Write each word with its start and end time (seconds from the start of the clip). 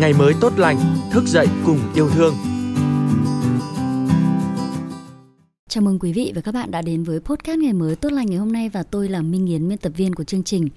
ngày 0.00 0.12
mới 0.12 0.34
tốt 0.40 0.52
lành, 0.56 0.78
thức 1.12 1.24
dậy 1.26 1.46
cùng 1.66 1.78
yêu 1.94 2.10
thương. 2.10 2.34
Chào 5.68 5.82
mừng 5.82 5.98
quý 5.98 6.12
vị 6.12 6.32
và 6.34 6.40
các 6.40 6.52
bạn 6.52 6.70
đã 6.70 6.82
đến 6.82 7.02
với 7.02 7.20
podcast 7.20 7.58
ngày 7.58 7.72
mới 7.72 7.96
tốt 7.96 8.12
lành 8.12 8.26
ngày 8.26 8.38
hôm 8.38 8.52
nay 8.52 8.68
và 8.68 8.82
tôi 8.82 9.08
là 9.08 9.22
Minh 9.22 9.46
Yến, 9.46 9.68
biên 9.68 9.78
tập 9.78 9.92
viên 9.96 10.14
của 10.14 10.24
chương 10.24 10.42
trình. 10.42 10.68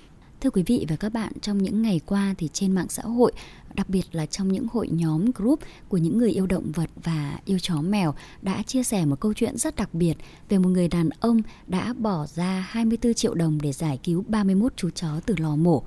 Thưa 0.41 0.49
quý 0.49 0.63
vị 0.65 0.85
và 0.89 0.95
các 0.95 1.13
bạn, 1.13 1.33
trong 1.41 1.57
những 1.57 1.81
ngày 1.81 2.01
qua 2.05 2.35
thì 2.37 2.49
trên 2.53 2.71
mạng 2.71 2.89
xã 2.89 3.03
hội, 3.03 3.31
đặc 3.75 3.89
biệt 3.89 4.03
là 4.11 4.25
trong 4.25 4.47
những 4.47 4.67
hội 4.71 4.87
nhóm 4.91 5.25
group 5.35 5.59
của 5.89 5.97
những 5.97 6.17
người 6.17 6.31
yêu 6.31 6.45
động 6.47 6.71
vật 6.71 6.89
và 7.03 7.39
yêu 7.45 7.59
chó 7.59 7.81
mèo 7.81 8.13
đã 8.41 8.63
chia 8.63 8.83
sẻ 8.83 9.05
một 9.05 9.19
câu 9.19 9.33
chuyện 9.33 9.57
rất 9.57 9.75
đặc 9.75 9.93
biệt 9.93 10.17
về 10.49 10.57
một 10.57 10.69
người 10.69 10.87
đàn 10.87 11.09
ông 11.19 11.41
đã 11.67 11.93
bỏ 11.97 12.25
ra 12.35 12.67
24 12.69 13.13
triệu 13.13 13.33
đồng 13.33 13.57
để 13.61 13.71
giải 13.71 13.99
cứu 14.03 14.23
31 14.27 14.73
chú 14.75 14.89
chó 14.89 15.19
từ 15.25 15.35
lò 15.37 15.55
mổ. 15.55 15.83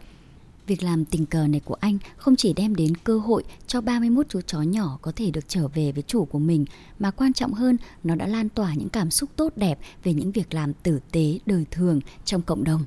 Việc 0.67 0.83
làm 0.83 1.05
tình 1.05 1.27
cờ 1.27 1.47
này 1.47 1.61
của 1.65 1.77
anh 1.81 1.99
không 2.17 2.37
chỉ 2.37 2.53
đem 2.53 2.75
đến 2.75 2.93
cơ 3.05 3.19
hội 3.19 3.45
cho 3.67 3.81
31 3.81 4.27
chú 4.29 4.41
chó 4.41 4.63
nhỏ 4.63 4.99
có 5.03 5.13
thể 5.17 5.31
được 5.31 5.49
trở 5.49 5.69
về 5.69 5.93
với 5.93 6.03
chủ 6.03 6.25
của 6.25 6.39
mình, 6.39 6.65
mà 6.99 7.11
quan 7.11 7.33
trọng 7.33 7.53
hơn, 7.53 7.77
nó 8.05 8.15
đã 8.15 8.27
lan 8.27 8.49
tỏa 8.49 8.75
những 8.75 8.89
cảm 8.89 9.11
xúc 9.11 9.31
tốt 9.37 9.53
đẹp 9.57 9.79
về 10.05 10.13
những 10.13 10.33
việc 10.33 10.55
làm 10.55 10.73
tử 10.73 11.01
tế 11.13 11.39
đời 11.47 11.67
thường 11.71 12.01
trong 12.25 12.43
cộng 12.43 12.65
đồng. 12.65 12.85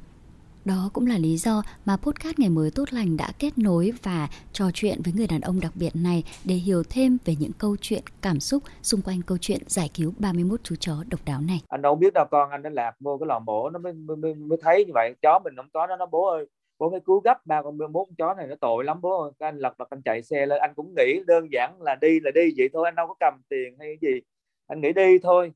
Đó 0.65 0.89
cũng 0.93 1.07
là 1.07 1.17
lý 1.17 1.37
do 1.37 1.63
mà 1.85 1.97
podcast 1.97 2.39
Ngày 2.39 2.49
mới 2.49 2.71
tốt 2.71 2.85
lành 2.91 3.17
đã 3.17 3.31
kết 3.39 3.57
nối 3.57 3.91
và 4.03 4.27
trò 4.53 4.65
chuyện 4.73 5.01
với 5.03 5.13
người 5.13 5.27
đàn 5.27 5.41
ông 5.41 5.59
đặc 5.59 5.71
biệt 5.75 5.95
này 5.95 6.23
để 6.45 6.55
hiểu 6.55 6.83
thêm 6.89 7.17
về 7.25 7.35
những 7.39 7.51
câu 7.57 7.75
chuyện 7.81 8.03
cảm 8.21 8.39
xúc 8.39 8.63
xung 8.81 9.01
quanh 9.01 9.21
câu 9.21 9.37
chuyện 9.41 9.59
giải 9.67 9.89
cứu 9.93 10.13
31 10.17 10.59
chú 10.63 10.75
chó 10.79 11.03
độc 11.09 11.19
đáo 11.25 11.41
này. 11.41 11.61
Anh 11.67 11.81
đâu 11.81 11.95
biết 11.95 12.13
đâu 12.13 12.25
con 12.31 12.49
anh 12.49 12.61
nó 12.61 12.69
lạc 12.69 12.91
vô 12.99 13.17
cái 13.19 13.27
lò 13.27 13.39
mổ 13.39 13.69
nó 13.69 13.79
mới, 13.79 13.93
mới, 13.93 14.35
mới 14.35 14.57
thấy 14.61 14.85
như 14.85 14.91
vậy. 14.93 15.15
Chó 15.21 15.39
mình 15.43 15.53
không 15.55 15.69
có 15.73 15.87
nó 15.87 15.95
nó 15.95 16.05
bố 16.05 16.27
ơi 16.27 16.45
bố 16.79 16.89
phải 16.91 16.99
cứu 16.99 17.19
gấp 17.19 17.45
ba 17.45 17.61
con 17.61 17.77
bốn 17.77 18.05
con 18.05 18.15
chó 18.17 18.33
này, 18.33 18.47
nó 18.47 18.55
tội 18.61 18.83
lắm 18.83 19.01
bố 19.01 19.21
ơi. 19.21 19.31
anh 19.39 19.57
lật 19.57 19.77
đật 19.77 19.89
anh 19.89 20.01
chạy 20.01 20.21
xe 20.23 20.45
lên. 20.45 20.59
Anh 20.61 20.73
cũng 20.75 20.93
nghĩ 20.97 21.21
đơn 21.27 21.47
giản 21.51 21.81
là 21.81 21.95
đi 22.01 22.19
là 22.19 22.31
đi 22.35 22.53
vậy 22.57 22.69
thôi, 22.73 22.85
anh 22.85 22.95
đâu 22.95 23.07
có 23.07 23.15
cầm 23.19 23.41
tiền 23.49 23.75
hay 23.79 23.97
gì. 24.01 24.21
Anh 24.67 24.81
nghĩ 24.81 24.93
đi 24.93 25.19
thôi. 25.19 25.53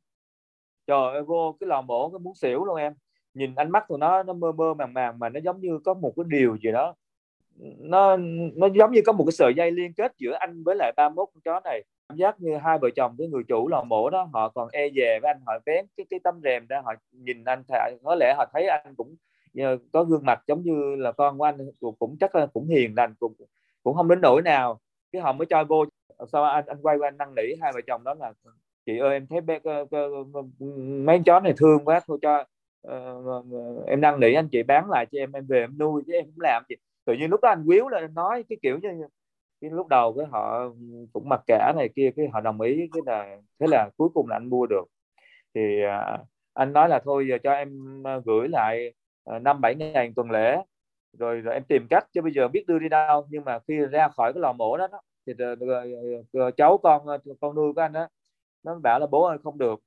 Trời 0.88 1.14
ơi 1.14 1.24
vô 1.24 1.58
cái 1.60 1.68
lò 1.68 1.82
mổ 1.82 2.10
cái 2.10 2.20
muốn 2.20 2.36
xỉu 2.36 2.66
luôn 2.66 2.76
em. 2.76 2.94
Nhìn 3.34 3.56
ánh 3.56 3.72
mắt 3.72 3.86
của 3.88 3.98
nó 3.98 4.24
nó 4.24 4.34
mơ 4.34 4.52
mơ 4.52 4.74
màng 4.74 4.94
màng 4.94 5.20
mà 5.20 5.30
nó 5.30 5.40
giống 5.44 5.60
như 5.62 5.80
có 5.86 5.94
một 5.94 6.14
cái 6.16 6.24
điều 6.28 6.58
gì 6.64 6.72
đó. 6.72 6.96
Nó 7.80 8.18
nó 8.56 8.68
giống 8.68 8.92
như 8.92 9.02
có 9.06 9.14
một 9.14 9.24
cái 9.26 9.32
sợi 9.32 9.54
dây 9.58 9.72
liên 9.72 9.94
kết 9.94 10.14
giữa 10.18 10.34
anh 10.34 10.64
với 10.64 10.76
lại 10.76 10.92
31 10.98 11.30
con 11.34 11.42
chó 11.42 11.60
này. 11.64 11.84
Cảm 12.10 12.18
giác 12.18 12.42
như 12.42 12.58
hai 12.58 12.78
vợ 12.82 12.90
chồng 12.96 13.16
với 13.18 13.28
người 13.28 13.44
chủ 13.48 13.68
lò 13.68 13.84
mổ 13.84 14.10
đó, 14.10 14.30
họ 14.34 14.50
còn 14.50 14.70
e 14.72 14.90
dè 14.96 15.20
với 15.22 15.32
anh, 15.32 15.42
họ 15.46 15.54
vén 15.66 15.86
cái 15.98 16.06
cái 16.10 16.20
tấm 16.24 16.40
rèm 16.44 16.68
ra, 16.68 16.82
họ 16.86 16.94
nhìn 17.12 17.44
anh 17.44 17.64
có 18.04 18.16
lẽ 18.16 18.34
họ 18.38 18.46
thấy 18.54 18.68
anh 18.68 18.96
cũng 18.96 19.16
có 19.92 20.04
gương 20.04 20.26
mặt 20.26 20.44
giống 20.48 20.62
như 20.62 20.96
là 20.96 21.12
con 21.12 21.38
của 21.38 21.44
anh 21.44 21.58
cũng, 21.80 21.96
cũng 22.00 22.18
chắc 22.20 22.36
là 22.36 22.46
cũng 22.46 22.68
hiền 22.68 22.94
lành 22.96 23.14
cũng 23.20 23.34
cũng 23.84 23.96
không 23.96 24.08
đến 24.08 24.22
nỗi 24.22 24.42
nào. 24.42 24.80
Cái 25.12 25.22
họ 25.22 25.34
mới 25.34 25.46
cho 25.46 25.64
vô 25.64 25.86
sau 26.32 26.44
anh 26.44 26.66
anh 26.68 26.78
quay 26.82 26.98
qua 26.98 27.08
anh 27.08 27.18
năn 27.18 27.36
nỉ 27.36 27.56
hai 27.62 27.72
vợ 27.76 27.82
chồng 27.88 28.04
đó 28.04 28.14
là 28.14 28.34
chị 28.86 28.98
ơi 28.98 29.14
em 29.14 29.28
thấy 29.28 29.42
bé, 29.42 29.60
ờ, 29.64 29.86
ờ, 29.92 30.10
ờ, 30.34 30.42
mấy 31.06 31.22
chó 31.26 31.40
này 31.40 31.54
thương 31.58 31.86
quá 31.86 32.00
thôi 32.08 32.18
cho 32.22 32.46
uh, 32.88 33.46
em 33.88 34.02
năn 34.02 34.20
nỉ 34.20 34.34
anh 34.34 34.48
chị 34.48 34.64
bán 34.64 34.90
lại 34.90 35.06
cho 35.12 35.20
em 35.20 35.32
em 35.32 35.46
về 35.46 35.60
em 35.60 35.78
nuôi 35.78 36.04
chứ 36.08 36.14
em 36.14 36.26
cũng 36.26 36.42
làm 36.42 36.64
gì. 36.70 36.76
Tự 37.06 37.14
nhiên 37.14 37.30
lúc 37.30 37.42
đó 37.42 37.50
anh 37.50 37.66
quýu 37.68 37.90
lên 37.90 38.14
nói 38.14 38.44
cái 38.50 38.58
kiểu 38.62 38.80
như 38.82 39.08
cái 39.62 39.70
lúc 39.72 39.88
đầu 39.88 40.14
cái 40.18 40.26
họ 40.32 40.70
cũng 41.14 41.30
mặc 41.30 41.42
cả 41.48 41.74
này 41.78 41.90
kia 41.96 42.12
cái 42.16 42.28
họ 42.34 42.42
đồng 42.42 42.62
ý 42.62 42.88
cái 42.94 43.02
là 43.06 43.38
thế 43.60 43.68
là 43.70 43.90
cuối 43.98 44.10
cùng 44.14 44.28
là 44.30 44.36
anh 44.36 44.50
mua 44.50 44.66
được. 44.66 44.86
Thì 45.56 45.62
uh, 45.86 46.28
anh 46.54 46.74
nói 46.74 46.90
là 46.90 47.00
thôi 47.04 47.26
giờ 47.30 47.38
cho 47.44 47.52
em 47.52 48.04
gửi 48.26 48.48
lại 48.48 48.94
Ờ, 49.24 49.40
năm 49.40 49.62
bảy 49.62 49.76
ngày 49.76 50.12
tuần 50.16 50.32
lễ. 50.32 50.58
Rồi, 51.20 51.42
rồi 51.42 51.54
em 51.54 51.64
tìm 51.70 51.88
cách 51.90 52.08
chứ 52.14 52.22
bây 52.22 52.32
giờ 52.34 52.48
biết 52.48 52.64
đưa 52.68 52.80
đi 52.80 52.90
đâu 52.90 53.28
nhưng 53.30 53.46
mà 53.46 53.60
khi 53.68 53.76
ra 53.92 54.08
khỏi 54.10 54.34
cái 54.34 54.42
lò 54.42 54.54
mổ 54.54 54.78
đó, 54.78 54.88
đó 54.92 55.02
thì 55.28 55.34
rồi, 55.34 55.56
rồi, 55.56 55.94
rồi, 56.34 56.52
cháu 56.58 56.78
con 56.84 57.06
con 57.42 57.56
nuôi 57.56 57.74
của 57.74 57.82
anh 57.82 57.94
đó 57.94 58.08
nó 58.64 58.76
bảo 58.84 59.00
là 59.00 59.08
bố 59.08 59.24
ơi 59.26 59.38
không 59.44 59.58
được. 59.58 59.80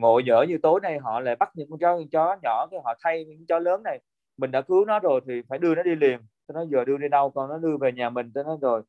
Ngộ 0.00 0.20
nhỡ 0.26 0.44
như 0.48 0.58
tối 0.62 0.80
nay 0.82 0.98
họ 0.98 1.20
lại 1.20 1.36
bắt 1.36 1.50
những 1.54 1.70
con 1.70 1.78
chó 1.80 1.96
những 1.98 2.08
chó 2.10 2.36
nhỏ 2.42 2.66
cái 2.70 2.80
họ 2.84 2.94
thay 3.04 3.24
những 3.24 3.46
chó 3.48 3.58
lớn 3.58 3.82
này. 3.84 4.00
Mình 4.38 4.50
đã 4.50 4.60
cứu 4.62 4.84
nó 4.84 4.98
rồi 5.00 5.20
thì 5.28 5.34
phải 5.48 5.58
đưa 5.58 5.74
nó 5.74 5.82
đi 5.82 5.94
liền. 5.96 6.20
Tôi 6.46 6.54
nói 6.54 6.66
giờ 6.70 6.84
đưa 6.84 6.98
đi 6.98 7.08
đâu 7.08 7.30
con 7.30 7.48
nó 7.50 7.58
đưa 7.58 7.76
về 7.80 7.92
nhà 7.92 8.10
mình 8.10 8.30
tôi 8.34 8.44
nói 8.44 8.56
rồi. 8.62 8.82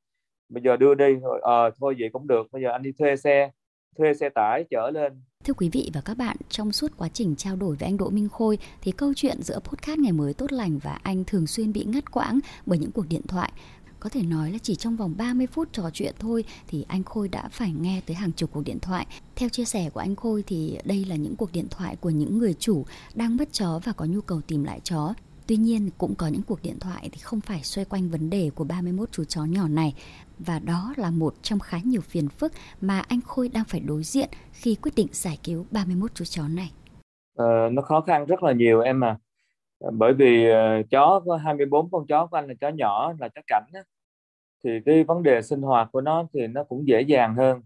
Bây 0.50 0.64
giờ 0.64 0.78
đưa 0.78 0.96
đi 0.96 1.16
rồi 1.16 1.40
ờ 1.44 1.66
à, 1.68 1.72
thôi 1.82 1.96
vậy 2.00 2.10
cũng 2.14 2.28
được 2.28 2.48
bây 2.52 2.62
giờ 2.64 2.72
anh 2.72 2.84
đi 2.84 2.92
thuê 3.00 3.16
xe 3.16 3.52
thuê 3.98 4.14
xe 4.14 4.30
tải 4.30 4.66
chở 4.70 4.92
lên 4.94 5.14
Thưa 5.44 5.54
quý 5.54 5.70
vị 5.70 5.92
và 5.94 6.02
các 6.02 6.18
bạn, 6.18 6.38
trong 6.50 6.72
suốt 6.72 6.92
quá 6.98 7.10
trình 7.14 7.36
trao 7.36 7.56
đổi 7.56 7.76
với 7.76 7.90
anh 7.90 7.98
Đỗ 7.98 8.10
Minh 8.10 8.30
Khôi 8.30 8.58
thì 8.82 8.92
câu 8.92 9.14
chuyện 9.16 9.42
giữa 9.42 9.60
podcast 9.60 10.00
ngày 10.00 10.12
mới 10.12 10.34
tốt 10.34 10.52
lành 10.52 10.80
và 10.84 11.00
anh 11.04 11.24
thường 11.24 11.48
xuyên 11.48 11.74
bị 11.74 11.84
ngắt 11.84 12.12
quãng 12.12 12.40
bởi 12.66 12.80
những 12.80 12.92
cuộc 12.92 13.06
điện 13.10 13.22
thoại. 13.28 13.52
Có 14.00 14.10
thể 14.10 14.22
nói 14.22 14.52
là 14.52 14.58
chỉ 14.62 14.76
trong 14.76 14.96
vòng 14.96 15.14
30 15.18 15.48
phút 15.48 15.70
trò 15.74 15.90
chuyện 15.94 16.14
thôi 16.20 16.44
thì 16.68 16.86
anh 16.88 17.04
Khôi 17.04 17.28
đã 17.28 17.50
phải 17.52 17.72
nghe 17.72 18.02
tới 18.06 18.16
hàng 18.16 18.32
chục 18.32 18.50
cuộc 18.54 18.64
điện 18.66 18.80
thoại. 18.80 19.06
Theo 19.36 19.50
chia 19.50 19.66
sẻ 19.66 19.90
của 19.90 20.00
anh 20.00 20.16
Khôi 20.16 20.44
thì 20.48 20.78
đây 20.86 21.06
là 21.06 21.16
những 21.16 21.36
cuộc 21.36 21.52
điện 21.52 21.68
thoại 21.70 21.96
của 21.96 22.10
những 22.10 22.38
người 22.38 22.54
chủ 22.54 22.86
đang 23.16 23.38
mất 23.38 23.54
chó 23.54 23.80
và 23.84 23.92
có 23.92 24.06
nhu 24.06 24.22
cầu 24.22 24.42
tìm 24.48 24.64
lại 24.64 24.80
chó. 24.84 25.14
Tuy 25.50 25.56
nhiên 25.58 25.90
cũng 25.98 26.16
có 26.18 26.28
những 26.28 26.42
cuộc 26.48 26.60
điện 26.64 26.80
thoại 26.80 27.10
thì 27.12 27.20
không 27.22 27.42
phải 27.42 27.64
xoay 27.64 27.86
quanh 27.86 28.10
vấn 28.10 28.30
đề 28.30 28.52
của 28.56 28.64
31 28.64 29.12
chú 29.12 29.24
chó 29.24 29.46
nhỏ 29.46 29.68
này 29.68 29.94
và 30.40 30.60
đó 30.60 30.94
là 30.98 31.12
một 31.12 31.34
trong 31.42 31.60
khá 31.60 31.78
nhiều 31.84 32.02
phiền 32.02 32.30
phức 32.30 32.52
mà 32.82 33.00
anh 33.00 33.20
Khôi 33.22 33.50
đang 33.54 33.64
phải 33.68 33.80
đối 33.80 34.04
diện 34.04 34.30
khi 34.52 34.76
quyết 34.76 34.92
định 34.96 35.08
giải 35.12 35.38
cứu 35.44 35.66
31 35.72 36.12
chú 36.14 36.26
chó 36.26 36.48
này. 36.48 36.72
Ờ, 37.38 37.70
nó 37.72 37.82
khó 37.82 38.02
khăn 38.02 38.26
rất 38.26 38.44
là 38.44 38.52
nhiều 38.52 38.82
em 38.82 39.04
à. 39.04 39.18
Bởi 39.94 40.14
vì 40.14 40.52
uh, 40.52 40.90
chó 40.90 41.22
có 41.26 41.36
24 41.36 41.92
con 41.92 42.08
chó 42.08 42.28
của 42.28 42.38
anh 42.38 42.48
là 42.48 42.54
chó 42.62 42.70
nhỏ 42.70 43.14
là 43.20 43.30
chó 43.30 43.42
cảnh 43.48 43.66
á. 43.74 43.82
Thì 44.64 44.70
cái 44.86 45.04
vấn 45.04 45.24
đề 45.24 45.42
sinh 45.42 45.62
hoạt 45.62 45.90
của 45.92 46.02
nó 46.02 46.28
thì 46.34 46.48
nó 46.48 46.64
cũng 46.64 46.88
dễ 46.88 47.02
dàng 47.02 47.36
hơn. 47.36 47.62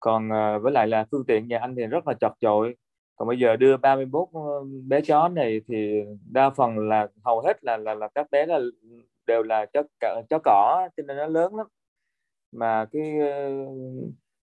Còn 0.00 0.28
uh, 0.28 0.62
với 0.62 0.72
lại 0.72 0.86
là 0.86 1.06
phương 1.10 1.26
tiện 1.26 1.48
nhà 1.48 1.58
anh 1.58 1.74
thì 1.76 1.86
rất 1.86 2.06
là 2.06 2.14
chật 2.20 2.32
chội. 2.40 2.76
Còn 3.20 3.28
bây 3.28 3.38
giờ 3.38 3.56
đưa 3.56 3.76
31 3.76 4.28
ờ, 4.32 4.40
bé 4.88 5.00
chó 5.00 5.28
này 5.28 5.60
thì 5.68 6.02
đa 6.30 6.50
phần 6.50 6.88
là 6.88 7.08
hầu 7.24 7.40
hết 7.40 7.64
là 7.64 7.76
là, 7.76 7.94
là 7.94 8.08
các 8.14 8.30
bé 8.30 8.46
là 8.46 8.60
đều 9.26 9.42
là 9.42 9.66
chó 9.66 9.82
chó 10.30 10.38
cỏ 10.44 10.88
cho 10.96 11.02
nên 11.06 11.16
nó 11.16 11.26
lớn 11.26 11.54
lắm. 11.54 11.66
Mà 12.52 12.86
cái 12.92 13.18
ờ, 13.18 13.50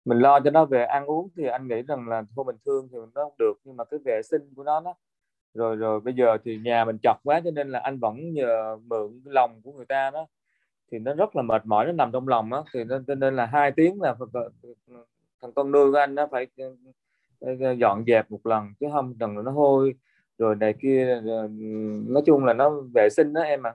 mình 0.05 0.19
lo 0.19 0.39
cho 0.39 0.51
nó 0.51 0.65
về 0.65 0.85
ăn 0.85 1.05
uống 1.05 1.29
thì 1.37 1.45
anh 1.47 1.67
nghĩ 1.67 1.81
rằng 1.81 2.09
là 2.09 2.23
thôi 2.35 2.45
mình 2.45 2.55
thương 2.65 2.87
thì 2.91 2.97
nó 3.15 3.23
không 3.23 3.33
được 3.39 3.53
nhưng 3.63 3.77
mà 3.77 3.83
cái 3.83 3.99
vệ 4.05 4.21
sinh 4.23 4.53
của 4.55 4.63
nó 4.63 4.79
đó. 4.79 4.95
Rồi 5.53 5.75
rồi 5.75 5.99
bây 5.99 6.13
giờ 6.13 6.37
thì 6.45 6.57
nhà 6.57 6.85
mình 6.85 6.97
chật 7.03 7.17
quá 7.23 7.41
cho 7.43 7.51
nên 7.51 7.69
là 7.71 7.79
anh 7.79 7.99
vẫn 7.99 8.33
nhờ 8.33 8.77
mượn 8.85 9.21
lòng 9.25 9.61
của 9.63 9.71
người 9.71 9.85
ta 9.85 10.11
đó. 10.11 10.27
Thì 10.91 10.99
nó 10.99 11.13
rất 11.13 11.35
là 11.35 11.41
mệt 11.41 11.65
mỏi 11.65 11.85
nó 11.85 11.91
nằm 11.91 12.11
trong 12.11 12.27
lòng 12.27 12.49
đó 12.49 12.65
thì 12.73 12.83
nên 12.83 13.05
cho 13.05 13.15
nên 13.15 13.35
là 13.35 13.45
hai 13.45 13.71
tiếng 13.71 14.01
là 14.01 14.15
thằng 15.41 15.53
con 15.55 15.71
nuôi 15.71 15.91
của 15.91 15.97
anh 15.97 16.15
nó 16.15 16.27
phải 16.31 16.47
ừ, 16.57 16.75
dọn 17.79 18.03
dẹp 18.07 18.31
một 18.31 18.45
lần 18.45 18.73
chứ 18.79 18.87
không 18.91 19.13
cần 19.19 19.35
nó 19.43 19.51
hôi. 19.51 19.93
Rồi 20.37 20.55
này 20.55 20.73
kia 20.81 21.21
nói 22.07 22.23
chung 22.25 22.45
là 22.45 22.53
nó 22.53 22.69
vệ 22.95 23.09
sinh 23.09 23.33
đó 23.33 23.41
em 23.41 23.67
à 23.67 23.73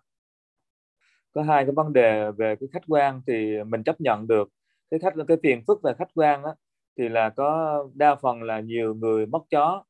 có 1.32 1.42
hai 1.42 1.64
cái 1.64 1.72
vấn 1.72 1.92
đề 1.92 2.30
về 2.30 2.56
cái 2.60 2.68
khách 2.72 2.82
quan 2.88 3.20
thì 3.26 3.64
mình 3.66 3.82
chấp 3.82 4.00
nhận 4.00 4.26
được. 4.26 4.48
Cái 4.90 5.00
khách 5.00 5.14
cái 5.28 5.36
phiền 5.42 5.62
phức 5.66 5.82
về 5.82 5.92
khách 5.98 6.08
quan 6.14 6.44
á, 6.44 6.50
thì 6.98 7.08
là 7.08 7.28
có 7.30 7.84
đa 7.94 8.14
phần 8.14 8.42
là 8.42 8.60
nhiều 8.60 8.94
người 8.94 9.26
mất 9.26 9.42
chó. 9.50 9.84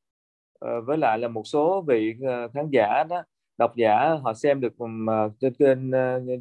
Ờ, 0.59 0.81
với 0.81 0.97
lại 0.97 1.19
là 1.19 1.27
một 1.27 1.47
số 1.47 1.81
vị 1.87 2.15
ờ, 2.27 2.47
khán 2.47 2.69
giả 2.71 3.03
đó 3.09 3.23
độc 3.57 3.75
giả 3.75 4.17
họ 4.23 4.33
xem 4.33 4.61
được 4.61 4.73
trên 4.77 5.07
ờ, 5.07 5.29
trên 5.39 5.53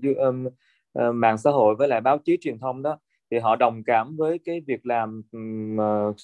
kênh 0.00 0.44
ờ, 0.92 1.12
mạng 1.12 1.38
xã 1.38 1.50
hội 1.50 1.74
với 1.74 1.88
lại 1.88 2.00
báo 2.00 2.18
chí 2.18 2.36
truyền 2.40 2.58
thông 2.58 2.82
đó 2.82 2.98
thì 3.30 3.38
họ 3.38 3.56
đồng 3.56 3.82
cảm 3.86 4.16
với 4.16 4.38
cái 4.44 4.60
việc 4.66 4.86
làm 4.86 5.22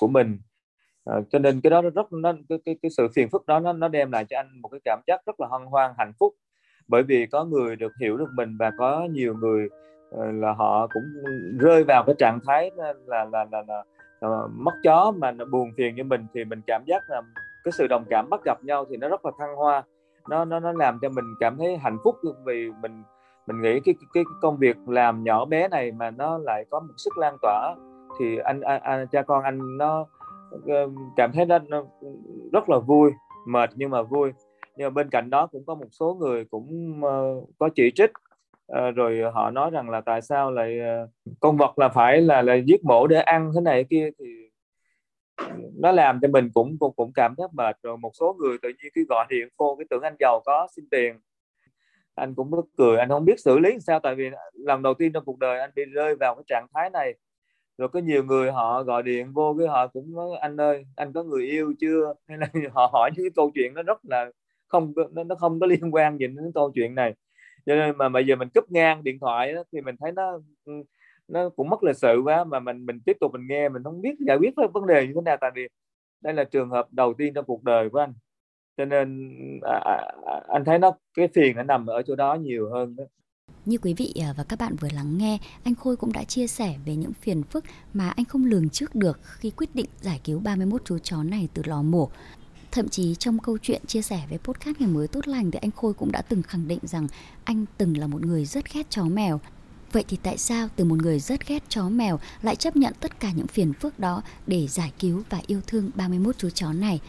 của 0.00 0.08
mình. 0.08 0.38
Ờ, 1.04 1.22
cho 1.30 1.38
nên 1.38 1.60
cái 1.60 1.70
đó 1.70 1.82
rất 1.94 2.12
nó 2.12 2.32
cái, 2.48 2.58
cái, 2.64 2.76
cái 2.82 2.90
sự 2.90 3.08
phiền 3.14 3.28
phức 3.30 3.46
đó 3.46 3.60
nó 3.60 3.72
nó 3.72 3.88
đem 3.88 4.12
lại 4.12 4.24
cho 4.24 4.38
anh 4.38 4.60
một 4.62 4.68
cái 4.68 4.80
cảm 4.84 5.00
giác 5.06 5.20
rất 5.26 5.40
là 5.40 5.46
hân 5.50 5.62
hoan 5.66 5.92
hạnh 5.98 6.12
phúc. 6.20 6.34
Bởi 6.88 7.02
vì 7.02 7.26
có 7.26 7.44
người 7.44 7.76
được 7.76 7.92
hiểu 8.00 8.16
được 8.16 8.28
mình 8.34 8.56
và 8.58 8.70
có 8.78 9.06
nhiều 9.10 9.34
người 9.34 9.68
ờ, 10.10 10.32
là 10.32 10.52
họ 10.52 10.86
cũng 10.86 11.04
rơi 11.58 11.84
vào 11.84 12.04
cái 12.06 12.14
trạng 12.18 12.38
thái 12.46 12.70
là 12.76 12.94
là 13.06 13.24
là, 13.24 13.46
là, 13.52 13.62
là, 13.68 13.84
là 14.20 14.46
mất 14.56 14.74
chó 14.84 15.12
mà 15.16 15.30
nó 15.30 15.44
buồn 15.44 15.70
phiền 15.76 15.94
như 15.94 16.04
mình 16.04 16.26
thì 16.34 16.44
mình 16.44 16.60
cảm 16.66 16.84
giác 16.86 17.02
là 17.08 17.22
cái 17.64 17.72
sự 17.72 17.86
đồng 17.86 18.04
cảm 18.10 18.30
bắt 18.30 18.40
gặp 18.44 18.64
nhau 18.64 18.84
thì 18.90 18.96
nó 18.96 19.08
rất 19.08 19.24
là 19.24 19.30
thăng 19.38 19.56
hoa. 19.56 19.82
Nó 20.28 20.44
nó 20.44 20.60
nó 20.60 20.72
làm 20.72 20.98
cho 21.02 21.08
mình 21.08 21.24
cảm 21.40 21.56
thấy 21.58 21.76
hạnh 21.76 21.98
phúc 22.04 22.16
vì 22.44 22.70
mình 22.82 23.02
mình 23.46 23.62
nghĩ 23.62 23.80
cái 23.80 23.94
cái, 23.94 24.06
cái 24.14 24.24
công 24.42 24.56
việc 24.56 24.76
làm 24.86 25.24
nhỏ 25.24 25.44
bé 25.44 25.68
này 25.68 25.92
mà 25.92 26.10
nó 26.10 26.38
lại 26.38 26.64
có 26.70 26.80
một 26.80 26.94
sức 26.96 27.18
lan 27.18 27.36
tỏa. 27.42 27.74
Thì 28.18 28.38
anh, 28.38 28.60
anh, 28.60 28.82
anh 28.82 29.06
cha 29.12 29.22
con 29.22 29.44
anh 29.44 29.78
nó 29.78 30.06
cảm 31.16 31.32
thấy 31.32 31.46
nó, 31.46 31.58
rất 32.52 32.68
là 32.68 32.78
vui 32.78 33.10
mệt 33.46 33.70
nhưng 33.74 33.90
mà 33.90 34.02
vui. 34.02 34.32
Nhưng 34.76 34.86
mà 34.86 34.90
bên 34.90 35.10
cạnh 35.10 35.30
đó 35.30 35.46
cũng 35.46 35.64
có 35.66 35.74
một 35.74 35.88
số 35.90 36.16
người 36.20 36.44
cũng 36.44 37.00
uh, 37.04 37.48
có 37.58 37.68
chỉ 37.74 37.90
trích. 37.94 38.10
Uh, 38.72 38.94
rồi 38.94 39.22
họ 39.34 39.50
nói 39.50 39.70
rằng 39.70 39.90
là 39.90 40.00
tại 40.00 40.22
sao 40.22 40.50
lại 40.50 40.78
uh, 41.04 41.10
con 41.40 41.56
vật 41.56 41.78
là 41.78 41.88
phải 41.88 42.20
là 42.20 42.42
là 42.42 42.54
giết 42.54 42.84
mổ 42.84 43.06
để 43.06 43.20
ăn 43.20 43.52
thế 43.54 43.60
này 43.60 43.84
kia 43.90 44.10
thì 44.18 44.24
nó 45.78 45.92
làm 45.92 46.18
cho 46.22 46.28
mình 46.28 46.50
cũng 46.54 46.78
cũng 46.78 46.92
cũng 46.96 47.12
cảm 47.14 47.34
thấy 47.38 47.46
mệt. 47.52 47.76
Rồi 47.82 47.96
một 47.96 48.10
số 48.14 48.36
người 48.38 48.58
tự 48.62 48.68
nhiên 48.68 48.92
cứ 48.94 49.04
gọi 49.08 49.26
điện 49.28 49.48
cô 49.56 49.76
cái 49.76 49.86
tưởng 49.90 50.02
anh 50.02 50.16
giàu 50.20 50.40
có 50.44 50.68
xin 50.76 50.84
tiền. 50.90 51.18
Anh 52.14 52.34
cũng 52.34 52.50
có 52.50 52.62
cười 52.78 52.98
anh 52.98 53.08
không 53.08 53.24
biết 53.24 53.40
xử 53.40 53.58
lý 53.58 53.80
sao 53.80 54.00
tại 54.00 54.14
vì 54.14 54.30
lần 54.52 54.82
đầu 54.82 54.94
tiên 54.94 55.12
trong 55.12 55.24
cuộc 55.24 55.38
đời 55.38 55.60
anh 55.60 55.70
bị 55.74 55.84
rơi 55.84 56.14
vào 56.20 56.34
cái 56.34 56.44
trạng 56.46 56.66
thái 56.74 56.90
này 56.90 57.14
rồi 57.78 57.88
có 57.88 58.00
nhiều 58.00 58.24
người 58.24 58.52
họ 58.52 58.82
gọi 58.82 59.02
điện 59.02 59.32
vô 59.32 59.56
cái 59.58 59.68
họ 59.68 59.86
cũng 59.86 60.14
nói 60.14 60.28
anh 60.40 60.56
ơi 60.60 60.84
anh 60.96 61.12
có 61.12 61.22
người 61.22 61.46
yêu 61.46 61.74
chưa? 61.80 62.14
Hay 62.28 62.38
là 62.38 62.46
họ 62.72 62.90
hỏi 62.92 63.10
những 63.16 63.24
cái 63.24 63.30
câu 63.36 63.50
chuyện 63.54 63.74
nó 63.74 63.82
rất 63.82 63.98
là 64.04 64.30
không 64.68 64.92
nó, 65.12 65.24
nó 65.24 65.34
không 65.34 65.60
có 65.60 65.66
liên 65.66 65.94
quan 65.94 66.18
gì 66.18 66.26
đến 66.26 66.52
câu 66.54 66.72
chuyện 66.74 66.94
này. 66.94 67.14
Cho 67.66 67.74
nên 67.74 67.98
mà 67.98 68.08
bây 68.08 68.26
giờ 68.26 68.36
mình 68.36 68.48
cúp 68.54 68.72
ngang 68.72 69.04
điện 69.04 69.18
thoại 69.20 69.52
đó, 69.52 69.64
thì 69.72 69.80
mình 69.80 69.96
thấy 70.00 70.12
nó 70.12 70.40
ừ, 70.64 70.72
nó 71.28 71.48
cũng 71.48 71.70
mất 71.70 71.82
lịch 71.82 71.96
sự 71.96 72.22
quá 72.24 72.44
mà 72.44 72.60
mình 72.60 72.86
mình 72.86 73.00
tiếp 73.06 73.16
tục 73.20 73.32
mình 73.32 73.46
nghe 73.48 73.68
mình 73.68 73.82
không 73.84 74.00
biết 74.02 74.14
giải 74.26 74.36
quyết 74.40 74.54
vấn 74.74 74.86
đề 74.86 75.06
như 75.06 75.12
thế 75.14 75.20
nào. 75.24 75.36
Tại 75.40 75.50
vì 75.54 75.68
đây 76.20 76.34
là 76.34 76.44
trường 76.44 76.70
hợp 76.70 76.88
đầu 76.92 77.14
tiên 77.14 77.34
trong 77.34 77.44
cuộc 77.44 77.64
đời 77.64 77.90
của 77.90 77.98
anh. 77.98 78.14
Cho 78.76 78.84
nên 78.84 79.28
ừ, 79.62 79.68
à, 79.70 79.80
à, 79.84 80.12
à 80.26 80.40
anh 80.48 80.64
thấy 80.64 80.78
nó 80.78 80.92
cái 81.14 81.28
phiền 81.34 81.56
nó 81.56 81.62
nằm 81.62 81.86
ở 81.86 82.02
chỗ 82.02 82.16
đó 82.16 82.34
nhiều 82.34 82.70
hơn 82.70 82.96
đó 82.96 83.04
như 83.64 83.78
quý 83.78 83.94
vị 83.94 84.14
à, 84.20 84.34
và 84.36 84.44
các 84.44 84.58
bạn 84.58 84.76
vừa 84.76 84.88
lắng 84.94 85.18
nghe, 85.18 85.38
anh 85.64 85.74
Khôi 85.74 85.96
cũng 85.96 86.12
đã 86.12 86.24
chia 86.24 86.46
sẻ 86.46 86.76
về 86.84 86.96
những 86.96 87.12
phiền 87.12 87.42
phức 87.42 87.64
mà 87.94 88.08
anh 88.08 88.24
không 88.24 88.44
lường 88.44 88.68
trước 88.68 88.94
được 88.94 89.20
khi 89.22 89.50
quyết 89.50 89.74
định 89.74 89.86
giải 90.00 90.20
cứu 90.24 90.38
31 90.38 90.82
chú 90.84 90.98
chó 90.98 91.22
này 91.22 91.48
từ 91.54 91.62
lò 91.66 91.82
mổ. 91.82 92.10
Thậm 92.72 92.88
chí 92.88 93.14
trong 93.14 93.38
câu 93.38 93.58
chuyện 93.62 93.82
chia 93.86 94.02
sẻ 94.02 94.22
với 94.28 94.38
podcast 94.38 94.80
ngày 94.80 94.88
mới 94.88 95.08
tốt 95.08 95.28
lành 95.28 95.50
thì 95.50 95.58
anh 95.62 95.70
Khôi 95.70 95.94
cũng 95.94 96.12
đã 96.12 96.22
từng 96.22 96.42
khẳng 96.42 96.68
định 96.68 96.78
rằng 96.82 97.08
anh 97.44 97.64
từng 97.78 97.96
là 97.96 98.06
một 98.06 98.22
người 98.22 98.44
rất 98.44 98.74
ghét 98.74 98.90
chó 98.90 99.04
mèo. 99.04 99.40
Vậy 99.92 100.04
thì 100.08 100.18
tại 100.22 100.38
sao 100.38 100.68
từ 100.76 100.84
một 100.84 100.98
người 100.98 101.20
rất 101.20 101.48
ghét 101.48 101.62
chó 101.68 101.88
mèo 101.88 102.20
lại 102.42 102.56
chấp 102.56 102.76
nhận 102.76 102.92
tất 103.00 103.20
cả 103.20 103.32
những 103.32 103.46
phiền 103.46 103.72
phức 103.72 103.98
đó 103.98 104.22
để 104.46 104.66
giải 104.66 104.92
cứu 104.98 105.22
và 105.30 105.40
yêu 105.46 105.60
thương 105.66 105.90
31 105.94 106.38
chú 106.38 106.50
chó 106.50 106.72
này? 106.72 107.00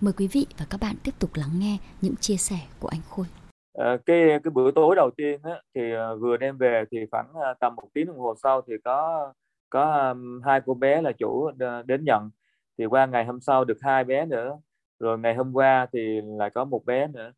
Mời 0.00 0.12
quý 0.12 0.26
vị 0.26 0.46
và 0.58 0.64
các 0.64 0.80
bạn 0.80 0.96
tiếp 1.02 1.14
tục 1.18 1.34
lắng 1.34 1.58
nghe 1.58 1.78
những 2.02 2.16
chia 2.16 2.36
sẻ 2.36 2.60
của 2.78 2.88
anh 2.88 3.00
Khôi. 3.10 3.26
À, 3.74 3.96
cái 4.06 4.40
cái 4.44 4.50
bữa 4.50 4.70
tối 4.70 4.96
đầu 4.96 5.10
tiên 5.16 5.40
á, 5.42 5.60
thì 5.74 5.92
ờ, 5.92 6.16
vừa 6.16 6.36
đem 6.36 6.58
về 6.58 6.84
thì 6.90 7.06
khoảng 7.10 7.26
ờ, 7.34 7.54
tầm 7.60 7.74
một 7.74 7.88
tiếng 7.94 8.06
đồng 8.06 8.18
hồ 8.18 8.34
sau 8.42 8.62
thì 8.62 8.74
có 8.84 9.32
có 9.70 10.08
um, 10.10 10.40
hai 10.44 10.60
cô 10.66 10.74
bé 10.74 11.02
là 11.02 11.12
chủ 11.12 11.50
đến 11.86 12.04
nhận. 12.04 12.30
Thì 12.78 12.86
qua 12.86 13.06
ngày 13.06 13.24
hôm 13.24 13.40
sau 13.40 13.64
được 13.64 13.78
hai 13.80 14.04
bé 14.04 14.26
nữa. 14.26 14.58
Rồi 15.00 15.18
ngày 15.18 15.34
hôm 15.34 15.52
qua 15.52 15.86
thì 15.92 16.20
lại 16.38 16.50
có 16.50 16.64
một 16.64 16.86
bé 16.86 17.06
nữa. 17.06 17.32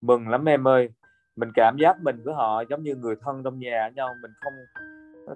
Mừng 0.00 0.28
lắm 0.28 0.48
em 0.48 0.68
ơi. 0.68 0.88
Mình 1.36 1.48
cảm 1.54 1.76
giác 1.80 1.96
mình 2.02 2.20
với 2.24 2.34
họ 2.34 2.62
giống 2.70 2.82
như 2.82 2.94
người 2.94 3.16
thân 3.20 3.42
trong 3.44 3.58
nhà 3.58 3.90
nhau. 3.96 4.14
Mình 4.22 4.30
không 4.40 4.52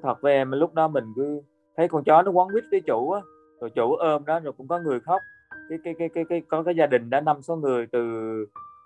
thật 0.03 0.21
với 0.21 0.33
em 0.33 0.53
lúc 0.53 0.75
đó 0.75 0.89
mình 0.89 1.05
cứ 1.17 1.43
thấy 1.77 1.89
con 1.89 2.05
chó 2.05 2.23
nó 2.23 2.31
quấn 2.31 2.49
quýt 2.53 2.65
với 2.71 2.81
chủ 2.81 3.11
á. 3.11 3.21
Rồi 3.61 3.71
chủ 3.71 3.95
ôm 3.95 4.25
đó 4.25 4.41
rồi 4.41 4.53
cũng 4.53 4.69
có 4.69 4.79
người 4.79 5.01
khóc. 5.01 5.21
Cái 5.69 5.79
cái 5.85 5.95
cái 5.99 6.09
cái, 6.15 6.25
cái 6.29 6.43
có 6.49 6.63
cái 6.63 6.75
gia 6.77 6.87
đình 6.87 7.11
đã 7.11 7.21
năm 7.21 7.43
số 7.43 7.57
người 7.57 7.87
từ 7.87 8.01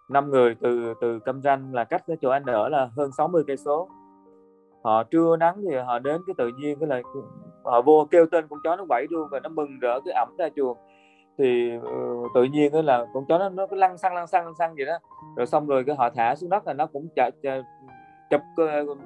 năm 0.09 0.31
người 0.31 0.55
từ 0.61 0.95
từ 1.01 1.19
Cam 1.19 1.43
Ranh 1.43 1.75
là 1.75 1.85
cách 1.85 2.03
cái 2.07 2.17
chỗ 2.23 2.31
anh 2.31 2.45
ở 2.45 2.69
là 2.69 2.91
hơn 2.97 3.11
60 3.19 3.45
cây 3.47 3.57
số. 3.57 3.89
Họ 4.83 5.03
trưa 5.03 5.37
nắng 5.37 5.63
thì 5.71 5.77
họ 5.77 5.99
đến 5.99 6.21
cái 6.27 6.35
tự 6.39 6.51
nhiên 6.59 6.79
cái 6.81 6.89
là 6.89 7.03
họ 7.65 7.83
vô 7.83 8.09
kêu 8.11 8.27
tên 8.27 8.47
con 8.49 8.59
chó 8.65 8.77
nó 8.77 8.85
quẩy 8.89 9.07
luôn 9.11 9.29
và 9.31 9.41
nó 9.41 9.49
mừng 9.49 9.79
rỡ 9.81 10.01
cái 10.05 10.15
ẩm 10.15 10.29
ra 10.39 10.49
chuồng. 10.57 10.77
Thì 11.39 11.77
uh, 11.77 12.31
tự 12.35 12.45
nhiên 12.45 12.73
cái 12.73 12.83
là 12.83 13.07
con 13.15 13.25
chó 13.29 13.39
nó 13.39 13.49
nó 13.49 13.67
cứ 13.67 13.77
lăn 13.77 13.99
xăng 13.99 14.15
lăn 14.15 14.27
xăng 14.27 14.45
lăn 14.45 14.55
xăng 14.59 14.75
vậy 14.75 14.87
đó. 14.87 14.99
Rồi 15.37 15.47
xong 15.47 15.67
rồi 15.67 15.85
cái 15.87 15.97
họ 15.97 16.11
thả 16.11 16.35
xuống 16.35 16.51
đất 16.51 16.67
là 16.67 16.73
nó 16.73 16.87
cũng 16.87 17.09
chụp 17.17 17.35
chụp 18.31 18.41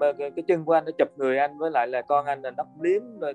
cái, 0.01 0.31
cái 0.31 0.45
chân 0.49 0.65
của 0.65 0.73
anh 0.73 0.85
nó 0.85 0.93
chụp 0.99 1.09
người 1.17 1.39
anh 1.39 1.59
với 1.59 1.71
lại 1.71 1.87
là 1.87 2.03
con 2.03 2.27
anh 2.27 2.43
là 2.43 2.51
nó 2.51 2.65
liếm 2.81 3.03
rồi 3.21 3.35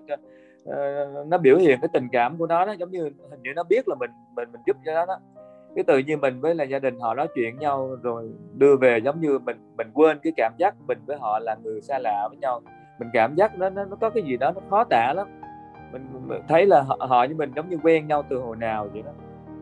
uh, 0.64 1.28
nó 1.28 1.38
biểu 1.38 1.58
hiện 1.58 1.80
cái 1.82 1.90
tình 1.94 2.08
cảm 2.12 2.38
của 2.38 2.48
nó 2.48 2.66
đó. 2.66 2.72
Giống 2.72 2.92
như 2.92 3.04
hình 3.04 3.42
như 3.42 3.54
nó 3.56 3.64
biết 3.64 3.88
là 3.88 3.96
mình 4.00 4.12
mình 4.36 4.52
mình 4.52 4.62
giúp 4.66 4.78
cho 4.86 4.94
nó 4.94 5.06
đó 5.06 5.18
cái 5.76 5.84
tự 5.84 5.98
nhiên 5.98 6.22
mình 6.22 6.42
với 6.42 6.56
là 6.56 6.64
gia 6.64 6.80
đình 6.80 7.00
họ 7.00 7.14
nói 7.14 7.28
chuyện 7.36 7.60
nhau 7.60 7.98
rồi 8.02 8.30
đưa 8.54 8.76
về 8.76 8.98
giống 9.04 9.22
như 9.22 9.40
mình 9.40 9.58
mình 9.78 9.88
quên 9.94 10.20
cái 10.24 10.34
cảm 10.38 10.54
giác 10.58 10.76
mình 10.88 10.98
với 11.06 11.18
họ 11.18 11.40
là 11.40 11.56
người 11.64 11.82
xa 11.82 12.00
lạ 12.00 12.28
với 12.30 12.38
nhau. 12.38 12.62
Mình 13.00 13.10
cảm 13.14 13.36
giác 13.36 13.58
nó 13.58 13.70
nó, 13.70 13.86
nó 13.86 13.96
có 14.02 14.10
cái 14.10 14.24
gì 14.24 14.38
đó 14.38 14.52
nó 14.56 14.62
khó 14.70 14.84
tả 14.84 15.14
lắm. 15.16 15.28
Mình, 15.92 16.08
mình 16.28 16.42
thấy 16.48 16.66
là 16.66 16.82
họ, 16.82 16.98
họ 17.00 17.28
với 17.28 17.36
mình 17.36 17.52
giống 17.56 17.70
như 17.70 17.78
quen 17.84 18.08
nhau 18.08 18.24
từ 18.30 18.38
hồi 18.38 18.56
nào 18.56 18.90
vậy 18.94 19.02
đó. 19.02 19.12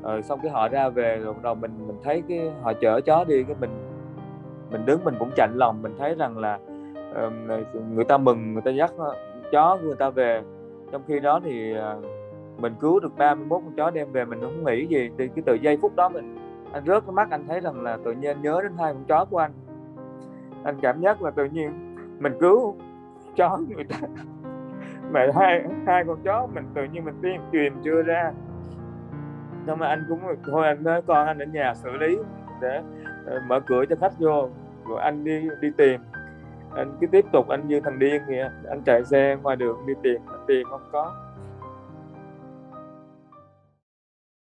Rồi 0.04 0.24
xong 0.24 0.40
cái 0.44 0.52
họ 0.52 0.68
ra 0.68 0.90
về 0.90 1.18
rồi 1.18 1.34
đầu 1.44 1.56
mình 1.56 1.88
mình 1.88 1.98
thấy 2.04 2.24
cái 2.30 2.52
họ 2.62 2.74
chở 2.74 3.02
chó 3.02 3.24
đi 3.24 3.44
cái 3.44 3.56
mình 3.60 3.70
mình 4.72 4.86
đứng 4.86 5.04
mình 5.04 5.16
cũng 5.20 5.30
chạnh 5.36 5.52
lòng 5.56 5.82
mình 5.82 5.96
thấy 6.00 6.16
rằng 6.16 6.38
là 6.38 6.60
uh, 7.28 7.34
người 7.94 8.06
ta 8.06 8.18
mừng 8.18 8.54
người 8.54 8.62
ta 8.62 8.72
dắt 8.72 8.92
ờ, 8.98 9.16
chó 9.52 9.78
của 9.82 9.88
người 9.88 9.96
ta 9.96 10.10
về. 10.10 10.42
Trong 10.92 11.02
khi 11.08 11.20
đó 11.20 11.40
thì 11.44 11.74
uh, 11.74 12.06
mình 12.58 12.74
cứu 12.80 13.00
được 13.00 13.18
31 13.18 13.62
con 13.64 13.74
chó 13.76 13.90
đem 13.90 14.12
về, 14.12 14.26
mình 14.26 14.42
không 14.42 14.66
nghĩ 14.66 14.86
gì. 14.86 15.10
Thì 15.18 15.28
cái 15.28 15.44
từ 15.46 15.54
giây 15.54 15.78
phút 15.82 15.96
đó 15.96 16.10
mình, 16.10 16.38
anh 16.74 16.86
rớt 16.86 17.04
cái 17.06 17.14
mắt, 17.14 17.32
anh 17.32 17.48
thấy 17.48 17.60
rằng 17.60 17.82
là 17.82 17.98
tự 18.06 18.12
nhiên 18.12 18.32
anh 18.32 18.42
nhớ 18.42 18.60
đến 18.64 18.72
hai 18.78 18.94
con 18.94 19.04
chó 19.08 19.26
của 19.26 19.38
anh. 19.38 19.52
Anh 20.64 20.76
cảm 20.82 21.02
giác 21.02 21.22
là 21.22 21.32
tự 21.32 21.46
nhiên 21.46 21.96
mình 22.20 22.34
cứu 22.40 22.76
chó 23.36 23.58
người 23.70 23.84
ta. 23.84 23.98
Mà 25.12 25.28
hai 25.36 25.64
hai 25.88 26.04
con 26.08 26.18
chó 26.24 26.48
mình 26.54 26.66
tự 26.74 26.84
nhiên 26.84 27.06
mình 27.06 27.16
tiêm 27.22 27.42
truyền 27.52 27.74
chưa 27.84 28.02
ra. 28.02 28.32
Xong 29.68 29.80
mà 29.80 29.88
anh 29.88 30.06
cũng 30.10 30.20
thôi 30.46 30.68
anh 30.68 30.84
nói 30.84 31.02
con 31.02 31.28
anh 31.28 31.40
ở 31.40 31.46
nhà 31.46 31.74
xử 31.76 31.90
lý 31.92 32.18
để 32.62 32.82
ờ, 33.26 33.42
mở 33.48 33.60
cửa 33.60 33.86
cho 33.90 33.96
khách 33.96 34.20
vô. 34.20 34.50
Rồi 34.88 35.02
anh 35.02 35.24
đi 35.24 35.48
đi 35.62 35.72
tìm. 35.78 36.02
Anh 36.76 36.98
cứ 37.02 37.08
tiếp 37.08 37.26
tục, 37.32 37.48
anh 37.50 37.68
như 37.68 37.80
thằng 37.80 38.00
điên 38.00 38.22
vậy. 38.28 38.40
Anh 38.70 38.82
chạy 38.86 39.06
xe 39.06 39.38
ngoài 39.44 39.56
đường 39.56 39.78
đi 39.86 39.94
tìm, 40.04 40.22
anh 40.28 40.40
tìm 40.48 40.68
không 40.70 40.82
có. 40.92 41.16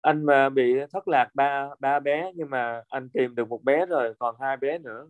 Anh 0.07 0.25
mà 0.25 0.49
bị 0.49 0.75
thất 0.93 1.09
lạc 1.09 1.29
ba 1.35 1.69
ba 1.81 2.01
bé, 2.01 2.33
nhưng 2.35 2.51
mà 2.51 2.83
anh 2.89 3.09
tìm 3.09 3.35
được 3.35 3.49
một 3.49 3.65
bé 3.65 3.87
rồi, 3.87 4.15
còn 4.19 4.37
hai 4.41 4.57
bé 4.57 4.79
nữa. 4.79 5.07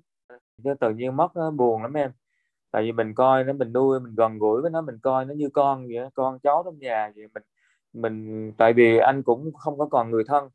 Nó 0.65 0.75
tự 0.81 0.91
nhiên 0.91 1.17
mất, 1.17 1.37
nó 1.37 1.51
buồn 1.51 1.83
lắm 1.83 1.97
em. 1.97 2.11
Tại 2.71 2.83
vì 2.83 2.93
mình 2.93 3.15
coi 3.15 3.45
nó, 3.45 3.53
mình 3.53 3.73
nuôi, 3.73 4.01
mình 4.01 4.15
gần 4.17 4.39
gũi 4.39 4.63
với 4.63 4.71
nó, 4.71 4.81
mình 4.81 4.99
coi 5.03 5.25
nó 5.25 5.35
như 5.35 5.49
con 5.53 5.87
vậy 5.89 6.09
con 6.15 6.39
cháu 6.39 6.63
trong 6.65 6.79
nhà 6.79 7.13
vậy. 7.17 7.27
Mình 7.35 7.43
mình, 7.93 8.53
tại 8.59 8.73
vì 8.73 8.99
anh 8.99 9.23
cũng 9.23 9.53
không 9.55 9.79
có 9.79 9.87
còn 9.91 10.11
người 10.11 10.25
thân. 10.29 10.51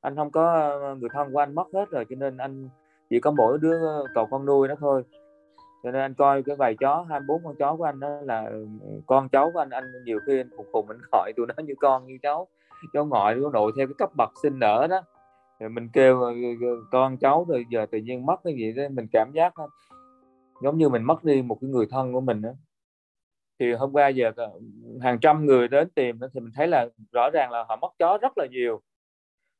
Anh 0.00 0.16
không 0.16 0.30
có 0.30 0.52
ờ, 0.54 0.94
người 0.94 1.08
thân 1.12 1.32
của 1.32 1.38
anh 1.38 1.54
mất 1.54 1.66
hết 1.74 1.90
rồi, 1.90 2.04
cho 2.10 2.16
nên 2.16 2.36
anh 2.36 2.68
chỉ 3.10 3.20
có 3.20 3.30
mỗi 3.30 3.58
đứa 3.62 3.86
ờ, 3.86 4.06
cậu 4.14 4.26
con 4.26 4.46
nuôi 4.46 4.68
nó 4.68 4.74
thôi. 4.80 5.02
Cho 5.82 5.90
nên 5.90 6.02
anh 6.02 6.14
coi 6.14 6.42
cái 6.42 6.56
vài 6.56 6.74
chó 6.80 7.06
24 7.08 7.44
con 7.44 7.54
chó 7.58 7.76
của 7.76 7.84
anh 7.84 8.00
đó 8.00 8.08
là 8.22 8.44
ừ, 8.44 8.66
con 9.06 9.28
cháu 9.28 9.50
của 9.54 9.58
anh 9.58 9.70
anh 9.70 9.84
nhiều 10.04 10.18
khi 10.26 10.40
anh 10.40 10.50
khùng 10.56 10.66
khùng 10.72 10.88
anh 10.88 10.98
gọi 11.12 11.32
tụi 11.36 11.46
nó 11.46 11.54
như 11.64 11.74
con 11.80 12.06
như 12.06 12.18
cháu 12.22 12.48
cháu 12.92 13.06
ngoại 13.06 13.36
cháu 13.40 13.50
nội 13.50 13.72
theo 13.76 13.86
cái 13.86 13.94
cấp 13.98 14.10
bậc 14.16 14.30
sinh 14.42 14.58
nở 14.58 14.86
đó. 14.90 15.00
Rồi 15.60 15.70
mình 15.70 15.88
kêu 15.92 16.22
ờ, 16.22 16.32
con 16.92 17.16
cháu 17.16 17.46
rồi 17.48 17.64
giờ 17.70 17.86
tự 17.86 17.98
nhiên 17.98 18.26
mất 18.26 18.36
cái 18.44 18.54
gì 18.54 18.72
đó 18.72 18.82
mình 18.90 19.06
cảm 19.12 19.32
giác 19.34 19.58
đó, 19.58 19.68
giống 20.62 20.78
như 20.78 20.88
mình 20.88 21.02
mất 21.02 21.24
đi 21.24 21.42
một 21.42 21.58
cái 21.60 21.70
người 21.70 21.86
thân 21.90 22.12
của 22.12 22.20
mình 22.20 22.42
đó 22.42 22.50
thì 23.58 23.72
hôm 23.72 23.92
qua 23.92 24.08
giờ 24.08 24.32
ờ, 24.36 24.50
hàng 25.02 25.18
trăm 25.20 25.46
người 25.46 25.68
đến 25.68 25.90
tìm 25.90 26.18
thì 26.34 26.40
mình 26.40 26.52
thấy 26.54 26.68
là 26.68 26.88
rõ 27.12 27.30
ràng 27.30 27.50
là 27.50 27.64
họ 27.68 27.76
mất 27.76 27.92
chó 27.98 28.18
rất 28.22 28.32
là 28.38 28.46
nhiều. 28.50 28.80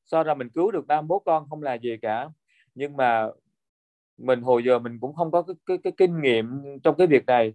So 0.07 0.23
ra 0.23 0.35
mình 0.35 0.49
cứu 0.50 0.71
được 0.71 0.87
31 0.87 1.23
con 1.25 1.47
không 1.50 1.62
là 1.62 1.75
gì 1.75 1.97
cả. 2.02 2.28
Nhưng 2.75 2.97
mà 2.97 3.28
mình 4.19 4.43
hồi 4.43 4.64
giờ 4.64 4.78
mình 4.78 4.99
cũng 5.00 5.14
không 5.14 5.31
có 5.31 5.43
cái, 5.43 5.57
cái, 5.66 5.78
cái 5.85 5.93
kinh 5.97 6.21
nghiệm 6.21 6.62
trong 6.85 6.95
cái 6.99 7.07
việc 7.07 7.26
này 7.26 7.54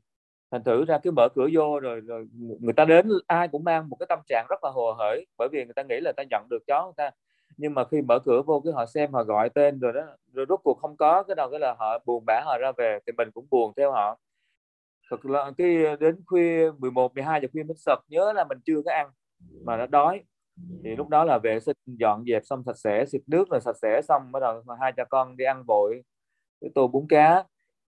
thành 0.51 0.63
thử 0.63 0.85
ra 0.85 0.97
cứ 1.03 1.11
mở 1.11 1.27
cửa 1.35 1.47
vô 1.53 1.79
rồi 1.79 1.99
rồi 1.99 2.27
người 2.59 2.73
ta 2.73 2.85
đến, 2.85 3.09
ai 3.27 3.47
cũng 3.47 3.63
mang 3.63 3.89
một 3.89 3.97
cái 3.99 4.07
tâm 4.09 4.19
trạng 4.27 4.45
rất 4.49 4.63
là 4.63 4.69
hồ 4.71 4.93
hởi, 4.97 5.25
bởi 5.37 5.47
vì 5.51 5.65
người 5.65 5.73
ta 5.73 5.83
nghĩ 5.83 5.99
là 6.01 6.11
ta 6.17 6.23
nhận 6.29 6.47
được 6.49 6.63
chó 6.67 6.85
người 6.85 6.93
ta. 6.97 7.11
Nhưng 7.57 7.73
mà 7.73 7.83
khi 7.91 8.01
mở 8.01 8.19
cửa 8.19 8.41
vô 8.41 8.61
cái 8.65 8.73
họ 8.73 8.85
xem, 8.85 9.13
họ 9.13 9.23
gọi 9.23 9.49
tên 9.49 9.79
rồi 9.79 9.93
đó, 9.93 10.01
rồi 10.33 10.45
rốt 10.49 10.59
cuộc 10.63 10.79
không 10.81 10.97
có 10.97 11.23
cái 11.23 11.35
đầu 11.35 11.49
cái 11.51 11.59
là 11.59 11.75
họ 11.79 11.99
buồn 12.05 12.23
bã 12.27 12.41
họ 12.45 12.57
ra 12.57 12.71
về 12.77 12.99
thì 13.07 13.13
mình 13.17 13.31
cũng 13.33 13.47
buồn 13.51 13.73
theo 13.77 13.91
họ. 13.91 14.19
Thực 15.11 15.25
là 15.25 15.51
cái 15.57 15.85
ờ, 15.85 15.95
đến 15.95 16.15
khuya 16.25 16.71
11 16.77 17.15
12 17.15 17.41
giờ 17.41 17.47
khuya 17.53 17.63
mới 17.63 17.75
sập 17.77 17.99
nhớ 18.09 18.33
là 18.33 18.43
mình 18.43 18.57
chưa 18.65 18.81
có 18.85 18.91
ăn 18.91 19.11
mà 19.65 19.77
nó 19.77 19.87
đói. 19.87 20.23
Thì 20.83 20.95
lúc 20.95 21.09
đó 21.09 21.23
là 21.23 21.37
vệ 21.43 21.59
sinh 21.59 21.77
dọn 21.85 22.25
dẹp 22.27 22.41
xong 22.45 22.63
sạch 22.65 22.77
sẽ, 22.77 23.05
xịt 23.05 23.21
nước 23.27 23.49
rồi 23.51 23.61
sạch 23.61 23.75
sẽ 23.81 24.01
xong, 24.01 24.31
bắt 24.31 24.39
đầu 24.39 24.63
hai 24.81 24.93
cha 24.97 25.03
con 25.03 25.37
đi 25.37 25.45
ăn 25.45 25.63
vội. 25.67 26.01
Cái 26.61 26.69
tô 26.75 26.87
bún 26.87 27.05
cá, 27.09 27.43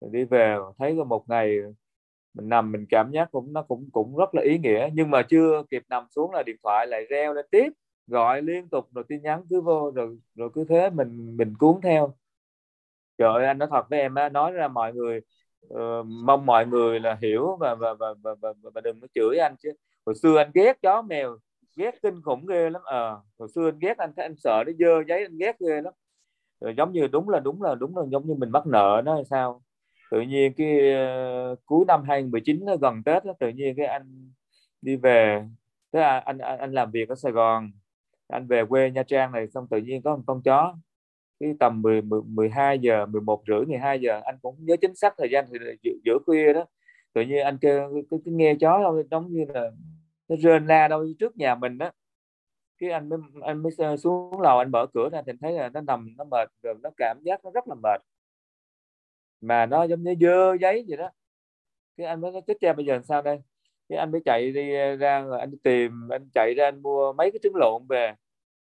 rồi 0.01 0.11
đi 0.13 0.23
về, 0.23 0.57
thấy 0.79 0.93
một 0.93 1.29
ngày 1.29 1.57
mình 2.37 2.49
nằm 2.49 2.71
mình 2.71 2.85
cảm 2.89 3.11
giác 3.11 3.31
cũng 3.31 3.53
nó 3.53 3.61
cũng 3.61 3.89
cũng 3.91 4.17
rất 4.17 4.35
là 4.35 4.41
ý 4.41 4.57
nghĩa. 4.57 4.89
Nhưng 4.93 5.11
mà 5.11 5.21
chưa 5.21 5.63
kịp 5.71 5.83
nằm 5.89 6.07
xuống 6.15 6.31
là 6.31 6.43
điện 6.43 6.55
thoại 6.63 6.87
lại 6.87 7.05
reo 7.09 7.33
lên 7.33 7.45
tiếp 7.51 7.69
gọi 8.07 8.41
liên 8.41 8.69
tục 8.69 8.87
rồi 8.93 9.03
tin 9.07 9.21
nhắn 9.23 9.43
cứ 9.49 9.61
vô 9.61 9.91
rồi 9.95 10.19
rồi 10.35 10.49
cứ 10.53 10.65
thế 10.69 10.89
mình 10.89 11.37
mình 11.37 11.53
cuốn 11.59 11.81
theo. 11.83 12.13
Trời 13.17 13.33
ơi 13.33 13.45
anh 13.45 13.57
nói 13.57 13.67
thật 13.71 13.89
với 13.89 13.99
em 13.99 14.15
á 14.15 14.29
nói 14.29 14.51
ra 14.51 14.67
mọi 14.67 14.93
người 14.93 15.21
uh, 15.73 16.05
mong 16.05 16.45
mọi 16.45 16.65
người 16.67 16.99
là 16.99 17.17
hiểu 17.21 17.55
và 17.59 17.75
và 17.75 17.93
và 17.93 18.13
và, 18.23 18.35
và, 18.41 18.53
và 18.73 18.81
đừng 18.81 19.01
có 19.01 19.07
chửi 19.15 19.37
anh 19.37 19.55
chứ. 19.63 19.71
Hồi 20.05 20.15
xưa 20.15 20.37
anh 20.37 20.51
ghét 20.53 20.81
chó 20.81 21.01
mèo 21.01 21.37
ghét 21.77 21.95
kinh 22.01 22.21
khủng 22.21 22.45
ghê 22.45 22.69
lắm. 22.69 22.81
Ờ 22.85 23.09
à, 23.09 23.17
hồi 23.39 23.49
xưa 23.55 23.67
anh 23.67 23.79
ghét 23.79 23.97
anh 23.97 24.13
thấy 24.15 24.25
anh 24.25 24.35
sợ 24.37 24.63
nó 24.67 24.71
dơ 24.79 25.03
giấy 25.07 25.21
anh 25.21 25.37
ghét 25.37 25.59
ghê 25.59 25.81
lắm. 25.81 25.93
Rồi 26.61 26.73
giống 26.77 26.91
như 26.93 27.07
đúng 27.07 27.29
là 27.29 27.39
đúng 27.39 27.61
là 27.63 27.75
đúng 27.75 27.97
là 27.97 28.03
giống 28.11 28.27
như 28.27 28.33
mình 28.33 28.51
mắc 28.51 28.67
nợ 28.67 29.01
nó 29.05 29.15
hay 29.15 29.25
sao? 29.25 29.61
Tự 30.11 30.21
nhiên 30.21 30.53
cái 30.53 30.79
uh, 31.51 31.59
cuối 31.65 31.85
năm 31.87 32.03
2019 32.03 32.65
nó 32.65 32.75
gần 32.77 33.03
Tết 33.03 33.25
đó, 33.25 33.33
tự 33.39 33.49
nhiên 33.49 33.75
cái 33.77 33.85
anh 33.85 34.31
đi 34.81 34.95
về 34.95 35.43
thế 35.93 35.99
là 35.99 36.19
anh, 36.19 36.37
anh 36.37 36.59
anh 36.59 36.73
làm 36.73 36.91
việc 36.91 37.09
ở 37.09 37.15
Sài 37.15 37.31
Gòn 37.31 37.71
anh 38.27 38.47
về 38.47 38.65
quê 38.65 38.91
Nha 38.91 39.03
Trang 39.03 39.31
này 39.31 39.47
xong 39.47 39.67
tự 39.67 39.77
nhiên 39.77 40.01
có 40.01 40.15
một 40.15 40.23
con 40.27 40.41
chó. 40.41 40.75
Cái 41.39 41.53
tầm 41.59 41.81
10, 41.81 42.01
10 42.01 42.21
12 42.21 42.79
giờ 42.79 43.05
11 43.05 43.43
rưỡi 43.47 43.65
12 43.65 43.99
giờ 44.01 44.21
anh 44.25 44.37
cũng 44.41 44.55
nhớ 44.59 44.75
chính 44.81 44.95
xác 44.95 45.13
thời 45.17 45.29
gian 45.31 45.45
thì 45.51 45.59
giữa, 45.83 45.91
giữa 46.05 46.17
khuya 46.25 46.53
đó. 46.53 46.65
Tự 47.13 47.21
nhiên 47.21 47.43
anh 47.45 47.57
kêu 47.57 48.03
cứ, 48.11 48.17
cứ 48.25 48.31
nghe 48.31 48.55
chó 48.59 48.79
đâu 48.83 49.03
giống 49.11 49.33
như 49.33 49.45
là 49.53 49.71
nó 50.27 50.35
rên 50.39 50.67
la 50.67 50.87
đâu 50.87 51.05
trước 51.19 51.37
nhà 51.37 51.55
mình 51.55 51.77
đó 51.77 51.91
cái 52.79 52.89
anh 52.89 53.09
mới 53.09 53.19
anh 53.41 53.63
mới 53.63 53.71
ờ, 53.77 53.97
xuống 53.97 54.41
lầu 54.41 54.57
anh 54.57 54.71
mở 54.71 54.85
cửa 54.93 55.09
ra 55.11 55.21
thì 55.25 55.31
thấy 55.41 55.51
là 55.53 55.69
nó 55.69 55.81
nằm 55.81 56.13
nó 56.17 56.23
mệt 56.23 56.49
rồi 56.63 56.75
nó 56.83 56.89
cảm 56.97 57.21
giác 57.23 57.45
nó 57.45 57.51
rất 57.51 57.67
là 57.67 57.75
mệt 57.83 58.01
mà 59.41 59.65
nó 59.65 59.83
giống 59.83 60.03
như 60.03 60.15
dơ 60.21 60.53
giấy 60.61 60.85
vậy 60.87 60.97
đó. 60.97 61.09
Cái 61.97 62.07
anh 62.07 62.21
mới 62.21 62.31
nói 62.31 62.41
chết 62.47 62.57
cha 62.61 62.73
bây 62.73 62.85
giờ 62.85 63.01
sao 63.03 63.21
đây? 63.21 63.39
Cái 63.89 63.97
anh 63.99 64.11
mới 64.11 64.21
chạy 64.25 64.51
đi 64.51 64.71
ra 64.99 65.21
rồi 65.21 65.39
anh 65.39 65.57
tìm 65.63 66.09
anh 66.11 66.29
chạy 66.33 66.53
ra 66.57 66.65
anh 66.67 66.81
mua 66.81 67.13
mấy 67.13 67.31
cái 67.31 67.39
trứng 67.43 67.55
lộn 67.55 67.87
về. 67.89 68.13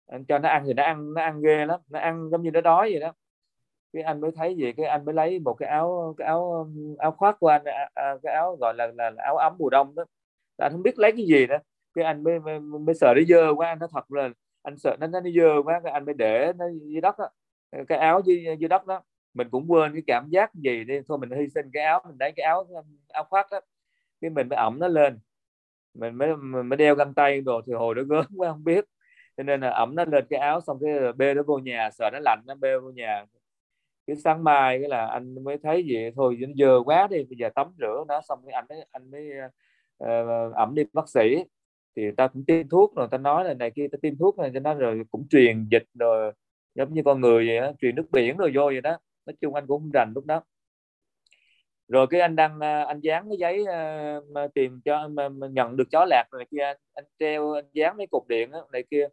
Anh 0.08 0.26
cho 0.26 0.40
nó 0.40 0.50
ăn 0.50 0.64
thì 0.68 0.74
nó 0.74 0.84
ăn 0.84 1.14
nó 1.14 1.22
ăn 1.22 1.42
ghê 1.42 1.66
lắm 1.66 1.80
nó 1.90 2.00
ăn 2.00 2.30
giống 2.32 2.42
như 2.44 2.52
nó 2.52 2.62
đói 2.62 2.92
vậy 2.92 3.00
đó. 3.00 3.14
Cái 3.94 4.04
anh 4.04 4.22
mới 4.22 4.32
thấy 4.32 4.56
gì? 4.56 4.74
Cái 4.78 4.86
anh 4.86 5.06
mới 5.06 5.16
lấy 5.16 5.40
một 5.40 5.54
cái 5.54 5.70
áo 5.70 6.16
cái 6.18 6.28
áo 6.28 6.70
áo 7.00 7.12
khoác 7.12 7.40
của 7.40 7.48
anh 7.48 7.64
à, 7.66 7.90
à 7.94 8.16
cái 8.24 8.34
áo 8.34 8.56
gọi 8.56 8.74
là, 8.78 8.88
là, 8.88 9.10
là 9.10 9.24
áo 9.24 9.38
ấm 9.38 9.56
mùa 9.60 9.70
đông 9.70 9.96
đó. 9.96 10.06
Anh 10.58 10.72
không 10.72 10.84
biết 10.84 11.00
lấy 11.00 11.12
cái 11.12 11.26
gì 11.26 11.48
đó, 11.48 11.58
cái 11.94 12.06
anh 12.06 12.24
mới 12.24 12.40
mới, 12.40 12.60
mới 12.60 12.96
sợ 12.96 13.14
nó 13.16 13.22
dơ 13.28 13.54
quá 13.56 13.68
anh 13.68 13.80
nó 13.80 13.88
thật 13.94 14.12
là 14.12 14.30
anh 14.64 14.78
sợ 14.78 14.98
nó 15.00 15.08
nó 15.08 15.20
dơ 15.36 15.62
quá 15.66 15.82
cái 15.84 15.94
anh 15.94 16.06
mới 16.06 16.16
để 16.16 16.54
nó 16.58 16.66
dưới 16.84 17.02
đất 17.02 17.16
đó. 17.20 17.30
cái 17.88 17.98
áo 17.98 18.22
dưới 18.26 18.46
dưới 18.60 18.70
đất 18.70 18.86
đó 18.88 19.02
mình 19.34 19.50
cũng 19.50 19.72
quên 19.72 19.94
cái 19.94 20.02
cảm 20.08 20.30
giác 20.30 20.56
gì 20.56 20.84
đi. 20.84 21.00
Thôi 21.08 21.18
mình 21.18 21.32
hy 21.32 21.50
sinh 21.50 21.66
cái 21.74 21.84
áo 21.84 22.02
mình 22.08 22.18
lấy 22.20 22.32
cái 22.36 22.44
áo 22.46 22.64
um, 22.70 22.86
áo 23.10 23.24
khoác 23.24 23.48
đó. 23.52 23.60
Cái 24.22 24.30
mình 24.30 24.50
mới 24.50 24.58
ẩm 24.58 24.80
nó 24.80 24.88
lên. 24.88 25.20
Mình 25.94 26.16
mới 26.16 26.36
mình 26.36 26.70
mới 26.70 26.78
đeo 26.78 26.96
găng 26.96 27.14
tay 27.14 27.42
đồ 27.42 27.62
thì 27.68 27.74
hồi 27.74 27.96
đó 27.96 28.02
gớm 28.10 28.26
quá 28.38 28.52
không 28.52 28.64
biết. 28.64 28.86
Cho 29.38 29.44
nên 29.44 29.62
là 29.62 29.70
ẩm 29.70 29.96
nó 29.96 30.06
lên 30.06 30.26
cái 30.30 30.40
áo 30.40 30.62
xong 30.62 30.78
cái 30.82 31.14
bê 31.18 31.34
nó 31.34 31.44
vô 31.44 31.58
nhà 31.58 31.90
sợ 31.92 32.10
nó 32.14 32.20
lạnh 32.22 32.42
nó 32.48 32.56
bê 32.56 32.80
vô 32.80 32.90
nhà. 32.92 33.26
Cái 34.08 34.16
sáng 34.16 34.44
mai 34.44 34.80
cái 34.80 34.90
là 34.90 35.08
anh 35.08 35.44
mới 35.44 35.58
thấy 35.64 35.84
gì 35.84 36.12
thôi 36.16 36.38
nó 36.40 36.48
dơ 36.58 36.84
quá 36.86 37.08
đi 37.12 37.24
bây 37.24 37.38
giờ 37.38 37.50
tắm 37.56 37.68
rửa 37.80 38.04
nó 38.08 38.22
xong 38.30 38.40
cái 38.46 38.54
anh 38.54 38.66
mới 38.70 38.86
anh 38.92 39.12
mới 39.12 39.30
ờ, 39.98 40.48
uh, 40.50 40.56
ẩm 40.56 40.76
đi 40.76 40.84
bác 40.94 41.10
sĩ. 41.10 41.44
Thì 41.96 42.12
ta 42.18 42.28
cũng 42.28 42.46
tiêm 42.46 42.70
thuốc 42.70 42.96
rồi 42.96 43.08
ta 43.12 43.18
nói 43.18 43.46
là 43.46 43.54
này 43.54 43.72
kia 43.72 43.88
ta 43.92 43.98
tiêm 44.02 44.18
thuốc 44.18 44.40
này 44.40 44.52
cho 44.54 44.60
nó 44.60 44.74
rồi 44.74 45.04
cũng 45.12 45.28
truyền 45.30 45.68
dịch 45.72 45.84
rồi 45.94 46.34
giống 46.76 46.94
như 46.94 47.02
con 47.06 47.22
người 47.22 47.48
vậy 47.48 47.58
đó, 47.58 47.72
truyền 47.82 47.96
nước 47.96 48.06
biển 48.12 48.38
rồi 48.38 48.52
vô 48.56 48.66
vậy 48.66 48.82
đó 48.82 48.98
nói 49.26 49.36
chung 49.42 49.56
anh 49.56 49.68
cũng 49.68 49.82
không 49.82 49.92
rành 49.94 50.12
lúc 50.16 50.26
đó. 50.26 50.42
Rồi 51.88 52.08
cái 52.10 52.22
anh 52.22 52.36
đang 52.36 52.60
à, 52.60 52.84
anh 52.84 53.00
dán 53.00 53.30
cái 53.30 53.38
giấy 53.38 53.66
uh, 54.46 54.54
tìm 54.54 54.82
cho 54.86 55.08
mà, 55.08 55.30
mà 55.30 55.48
nhận 55.48 55.78
được 55.78 55.84
chó 55.92 56.06
lạc 56.06 56.24
rồi 56.32 56.46
kia 56.52 56.64
anh, 56.64 56.78
anh 56.94 57.06
treo 57.20 57.54
anh 57.54 57.66
dán 57.74 57.98
mấy 57.98 58.08
cục 58.08 58.28
điện 58.28 58.52
đó, 58.52 58.68
này 58.74 58.84
kia. 58.92 59.08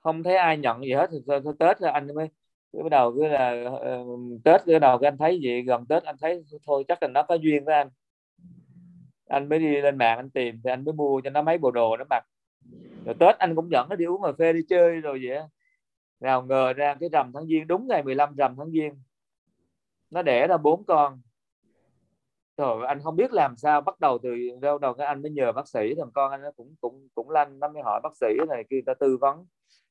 Không 0.00 0.22
thấy 0.22 0.36
ai 0.36 0.58
nhận 0.58 0.80
gì 0.84 0.92
hết 0.92 1.10
thì 1.12 1.18
thì 1.26 1.50
tết 1.58 1.78
rồi 1.78 1.90
anh 1.90 2.14
mới 2.14 2.28
cái 2.72 2.82
bắt 2.82 2.88
đầu 2.90 3.12
cứ 3.16 3.26
là 3.26 3.64
uh, 4.00 4.44
tết 4.44 4.60
cái 4.66 4.80
đầu 4.80 4.98
cái 4.98 5.08
anh 5.08 5.18
thấy 5.18 5.40
gì 5.40 5.62
gần 5.62 5.86
tết 5.86 6.02
anh 6.02 6.16
thấy 6.20 6.44
thôi 6.66 6.84
chắc 6.88 7.02
là 7.02 7.08
nó 7.08 7.22
có 7.22 7.34
duyên 7.34 7.64
với 7.64 7.74
anh. 7.74 7.88
Anh 9.28 9.48
mới 9.48 9.58
đi 9.58 9.80
lên 9.80 9.98
mạng 9.98 10.16
anh 10.18 10.30
tìm 10.30 10.60
thì 10.64 10.70
anh 10.70 10.84
mới 10.84 10.94
mua 10.94 11.20
cho 11.20 11.30
nó 11.30 11.42
mấy 11.42 11.58
bộ 11.58 11.70
đồ 11.70 11.96
nó 11.96 12.04
mặc. 12.10 12.24
Rồi 13.06 13.14
tết 13.20 13.38
anh 13.38 13.56
cũng 13.56 13.70
dẫn 13.70 13.86
nó 13.90 13.96
đi 13.96 14.04
uống 14.04 14.22
cà 14.22 14.32
phê 14.38 14.52
đi 14.52 14.60
chơi 14.68 15.00
rồi 15.00 15.20
vậy 15.24 15.38
nào 16.22 16.42
ngờ 16.42 16.72
ra 16.72 16.94
cái 17.00 17.08
rằm 17.12 17.30
tháng 17.34 17.46
giêng 17.46 17.66
đúng 17.66 17.88
ngày 17.88 18.02
15 18.02 18.34
rằm 18.36 18.54
tháng 18.58 18.70
giêng 18.70 18.94
nó 20.12 20.22
đẻ 20.22 20.46
ra 20.46 20.56
bốn 20.56 20.84
con. 20.84 21.20
Rồi 22.56 22.86
anh 22.86 23.00
không 23.02 23.16
biết 23.16 23.32
làm 23.32 23.56
sao 23.56 23.80
bắt 23.80 24.00
đầu 24.00 24.18
từ 24.22 24.30
đâu 24.60 24.78
đầu 24.78 24.94
cái 24.94 25.06
anh 25.06 25.22
mới 25.22 25.30
nhờ 25.30 25.52
bác 25.52 25.68
sĩ, 25.68 25.94
thằng 25.98 26.10
con 26.14 26.30
anh 26.30 26.42
nó 26.42 26.50
cũng 26.56 26.74
cũng 26.80 27.08
cũng 27.14 27.30
lanh 27.30 27.58
nó 27.60 27.68
mới 27.68 27.82
hỏi 27.82 28.00
bác 28.02 28.16
sĩ 28.16 28.26
này 28.48 28.64
kia 28.70 28.80
ta 28.86 28.94
tư 28.94 29.16
vấn 29.20 29.46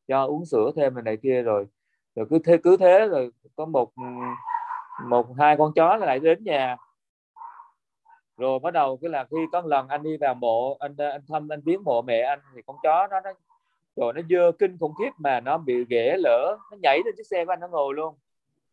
cho 0.08 0.26
uống 0.26 0.46
sữa 0.46 0.72
thêm 0.76 0.94
này 0.94 1.04
này 1.04 1.18
kia 1.18 1.42
rồi. 1.42 1.68
Rồi 2.16 2.26
cứ 2.30 2.40
thế 2.40 2.58
cứ 2.64 2.78
thế 2.78 3.08
rồi 3.08 3.32
có 3.56 3.66
một 3.66 3.92
một, 5.06 5.28
hai 5.40 5.58
con 5.58 5.74
chó 5.76 5.98
lại 5.98 6.20
đến 6.20 6.44
nhà. 6.44 6.78
Rồi 8.38 8.60
bắt 8.60 8.72
đầu 8.72 8.98
cái 9.02 9.10
là 9.10 9.26
khi 9.32 9.38
có 9.52 9.62
lần 9.66 9.88
anh 9.88 10.04
đi 10.04 10.18
vào 10.18 10.34
mộ, 10.34 10.78
anh 10.80 10.96
anh 10.98 11.22
thăm, 11.28 11.50
anh 11.52 11.62
viếng 11.62 11.84
mộ 11.84 12.02
mẹ 12.02 12.22
anh 12.22 12.40
thì 12.56 12.62
con 12.66 12.76
chó 12.84 13.08
nó 13.08 13.20
nó 13.20 13.32
rồi 13.96 14.14
nó 14.14 14.22
dơ 14.30 14.52
kinh 14.60 14.78
khủng 14.80 14.94
khiếp 15.00 15.12
mà 15.18 15.40
nó 15.40 15.58
bị 15.58 15.86
ghẻ 15.90 16.16
lỡ 16.18 16.58
nó 16.72 16.78
nhảy 16.82 17.00
lên 17.06 17.14
chiếc 17.18 17.28
xe 17.28 17.46
của 17.46 17.52
anh, 17.52 17.60
nó 17.60 17.68
ngồi 17.68 17.94
luôn 17.94 18.16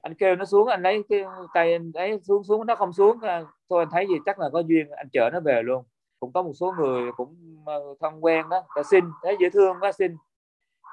anh 0.02 0.14
kêu 0.14 0.36
nó 0.36 0.44
xuống 0.44 0.68
anh 0.68 0.82
lấy 0.82 1.02
cái 1.08 1.24
tay 1.54 1.72
anh 1.72 1.92
ấy 1.94 2.20
xuống 2.22 2.44
xuống 2.44 2.66
nó 2.66 2.74
không 2.74 2.92
xuống 2.92 3.20
à, 3.20 3.44
thôi 3.70 3.82
anh 3.82 3.88
thấy 3.90 4.06
gì 4.06 4.14
chắc 4.26 4.38
là 4.38 4.48
có 4.52 4.60
duyên 4.60 4.90
anh 4.90 5.08
chở 5.12 5.30
nó 5.32 5.40
về 5.40 5.62
luôn. 5.62 5.84
Cũng 6.20 6.32
có 6.32 6.42
một 6.42 6.52
số 6.54 6.74
người 6.78 7.12
cũng 7.16 7.36
ờ, 7.66 7.80
thân 8.00 8.24
quen 8.24 8.48
đó 8.48 8.62
ta 8.76 8.82
xin 8.82 9.04
thấy 9.22 9.36
dễ 9.40 9.50
thương 9.50 9.76
quá 9.80 9.92
xin. 9.92 10.16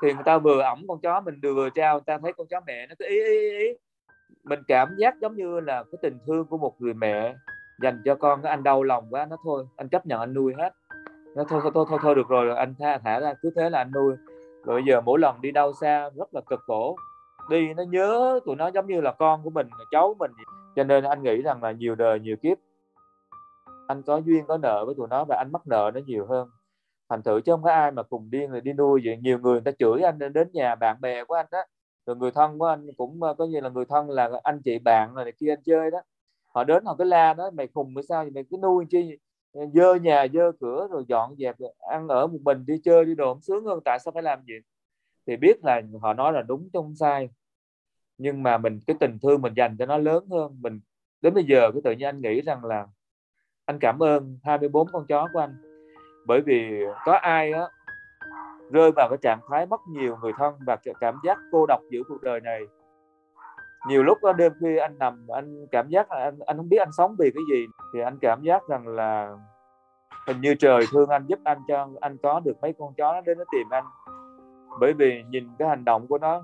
Thì 0.01 0.13
người 0.13 0.23
ta 0.23 0.37
vừa 0.37 0.61
ẩm 0.61 0.85
con 0.87 0.99
chó 1.01 1.21
mình 1.21 1.39
vừa 1.43 1.69
trao 1.69 1.95
người 1.95 2.03
ta 2.05 2.17
thấy 2.17 2.33
con 2.33 2.47
chó 2.47 2.61
mẹ 2.67 2.87
nó 2.87 2.95
cứ 2.99 3.05
ý, 3.05 3.23
ý, 3.25 3.57
ý. 3.57 3.67
mình 4.43 4.59
cảm 4.67 4.95
giác 4.97 5.15
giống 5.21 5.35
như 5.35 5.59
là 5.59 5.83
cái 5.83 5.99
tình 6.01 6.17
thương 6.27 6.45
của 6.45 6.57
một 6.57 6.81
người 6.81 6.93
mẹ 6.93 7.35
dành 7.81 8.01
cho 8.05 8.15
con 8.15 8.41
cái 8.41 8.49
anh 8.49 8.63
đau 8.63 8.83
lòng 8.83 9.07
quá 9.09 9.25
nó 9.29 9.37
thôi 9.43 9.67
anh 9.75 9.89
chấp 9.89 10.05
nhận 10.05 10.19
anh 10.19 10.33
nuôi 10.33 10.53
hết. 10.57 10.73
Nó 11.35 11.43
thôi 11.43 11.59
thôi 11.63 11.71
thôi 11.73 11.85
thôi, 11.89 11.99
thôi 12.01 12.15
được 12.15 12.27
rồi 12.27 12.55
anh 12.55 12.73
thả, 12.79 12.97
thả 12.97 13.19
ra 13.19 13.33
cứ 13.41 13.49
thế 13.55 13.69
là 13.69 13.77
anh 13.79 13.91
nuôi. 13.91 14.15
Rồi 14.65 14.75
bây 14.75 14.83
giờ 14.87 15.01
mỗi 15.01 15.19
lần 15.19 15.41
đi 15.41 15.51
đâu 15.51 15.73
xa 15.73 16.09
rất 16.15 16.33
là 16.33 16.41
cực 16.41 16.59
khổ 16.67 16.95
đi 17.49 17.73
nó 17.73 17.83
nhớ 17.83 18.39
tụi 18.45 18.55
nó 18.55 18.67
giống 18.67 18.87
như 18.87 19.01
là 19.01 19.11
con 19.11 19.43
của 19.43 19.49
mình, 19.49 19.67
cháu 19.91 20.15
mình 20.19 20.31
cho 20.75 20.83
nên 20.83 21.03
anh 21.03 21.23
nghĩ 21.23 21.41
rằng 21.41 21.63
là 21.63 21.71
nhiều 21.71 21.95
đời 21.95 22.19
nhiều 22.19 22.35
kiếp, 22.41 22.57
anh 23.87 24.01
có 24.03 24.17
duyên 24.17 24.45
có 24.47 24.57
nợ 24.57 24.85
với 24.85 24.95
tụi 24.95 25.07
nó 25.07 25.25
và 25.29 25.35
anh 25.37 25.51
mắc 25.51 25.61
nợ 25.67 25.91
nó 25.93 25.99
nhiều 26.05 26.25
hơn. 26.25 26.49
Thành 27.09 27.23
thử 27.23 27.41
chứ 27.41 27.51
không 27.51 27.63
có 27.63 27.71
ai 27.71 27.91
mà 27.91 28.03
cùng 28.03 28.31
điên 28.31 28.51
rồi 28.51 28.61
đi 28.61 28.73
nuôi 28.73 29.01
vậy. 29.05 29.17
Nhiều 29.17 29.39
người 29.39 29.53
người 29.53 29.61
ta 29.61 29.71
chửi 29.79 30.01
anh 30.01 30.19
đến 30.33 30.49
nhà 30.53 30.75
bạn 30.75 31.01
bè 31.01 31.23
của 31.23 31.35
anh 31.35 31.45
đó. 31.51 31.63
Rồi 32.05 32.15
người 32.15 32.31
thân 32.31 32.59
của 32.59 32.65
anh 32.65 32.87
cũng 32.97 33.23
ờ, 33.23 33.33
có 33.33 33.45
như 33.45 33.59
là 33.59 33.69
người 33.69 33.85
thân 33.85 34.09
là 34.09 34.29
anh 34.43 34.61
chị 34.65 34.79
bạn 34.79 35.13
rồi 35.13 35.23
này 35.23 35.33
kia 35.39 35.51
anh 35.51 35.63
chơi 35.65 35.91
đó. 35.91 36.01
Họ 36.55 36.63
đến 36.63 36.85
họ 36.85 36.95
cứ 36.97 37.03
la 37.03 37.33
đó 37.33 37.51
mày 37.53 37.67
khùng 37.73 37.93
mới 37.93 38.03
sao 38.09 38.25
mày 38.35 38.43
cứ 38.49 38.57
nuôi 38.61 38.85
chi? 38.89 39.17
Dơ 39.73 39.95
nhà, 39.95 40.27
dơ 40.33 40.51
cửa 40.59 40.87
rồi 40.91 41.05
dọn 41.07 41.35
dẹp 41.37 41.59
rồi 41.59 41.73
ăn 41.89 42.07
ở 42.07 42.27
một 42.27 42.37
mình 42.41 42.65
đi 42.67 42.73
chơi 42.83 43.05
đi 43.05 43.15
đồ 43.15 43.39
sướng 43.41 43.65
hơn, 43.65 43.79
tại 43.85 43.99
sao 43.99 44.11
phải 44.11 44.23
làm 44.23 44.39
gì 44.47 44.53
thì 45.27 45.35
biết 45.35 45.63
là 45.63 45.81
họ 46.01 46.13
nói 46.13 46.33
là 46.33 46.41
đúng 46.41 46.63
chứ 46.63 46.79
không 46.79 46.95
sai. 46.95 47.29
Nhưng 48.17 48.43
mà 48.43 48.57
mình, 48.57 48.79
cái 48.87 48.95
tình 48.99 49.17
thương 49.21 49.41
mình 49.41 49.53
dành 49.53 49.77
cho 49.77 49.85
nó 49.85 49.97
lớn 49.97 50.25
hơn. 50.31 50.57
Mình, 50.61 50.79
đến 51.21 51.33
bây 51.33 51.43
giờ 51.43 51.71
cái 51.71 51.81
tự 51.83 51.91
nhiên 51.91 52.07
anh 52.07 52.21
nghĩ 52.21 52.41
rằng 52.41 52.65
là 52.65 52.87
anh 53.65 53.79
cảm 53.79 54.03
ơn 54.03 54.39
24 54.43 54.87
con 54.91 55.05
chó 55.05 55.27
của 55.33 55.39
anh. 55.39 55.55
Bởi 56.25 56.41
vì 56.41 56.83
có 57.05 57.13
ai 57.13 57.51
á, 57.51 57.67
rơi 58.71 58.91
vào 58.95 59.07
cái 59.09 59.17
trạng 59.21 59.39
thái 59.49 59.65
mất 59.65 59.81
nhiều 59.89 60.17
người 60.21 60.31
thân 60.37 60.55
và 60.67 60.77
cảm 60.99 61.19
giác 61.23 61.37
cô 61.51 61.65
độc 61.65 61.81
giữa 61.91 62.01
cuộc 62.07 62.21
đời 62.23 62.41
này. 62.41 62.61
Nhiều 63.87 64.03
lúc 64.03 64.17
đó 64.23 64.33
đêm 64.33 64.51
khuya 64.59 64.77
anh 64.77 64.97
nằm, 64.97 65.27
anh 65.27 65.67
cảm 65.71 65.89
giác 65.89 66.11
là 66.11 66.17
anh 66.23 66.39
anh 66.45 66.57
không 66.57 66.69
biết 66.69 66.77
anh 66.77 66.91
sống 66.97 67.15
vì 67.19 67.31
cái 67.31 67.43
gì. 67.51 67.65
Thì 67.93 67.99
anh 67.99 68.17
cảm 68.21 68.41
giác 68.43 68.61
rằng 68.69 68.87
là 68.87 69.37
hình 70.27 70.41
như 70.41 70.55
trời 70.55 70.85
thương 70.91 71.09
anh, 71.09 71.25
giúp 71.27 71.39
anh 71.43 71.57
cho 71.67 71.89
anh 72.01 72.17
có 72.23 72.39
được 72.39 72.61
mấy 72.61 72.73
con 72.79 72.93
chó 72.93 73.13
nó 73.13 73.21
đến 73.21 73.37
nó 73.37 73.43
tìm 73.51 73.67
anh 73.69 73.85
bởi 74.79 74.93
vì 74.93 75.23
nhìn 75.29 75.49
cái 75.59 75.67
hành 75.67 75.85
động 75.85 76.07
của 76.07 76.17
nó 76.17 76.43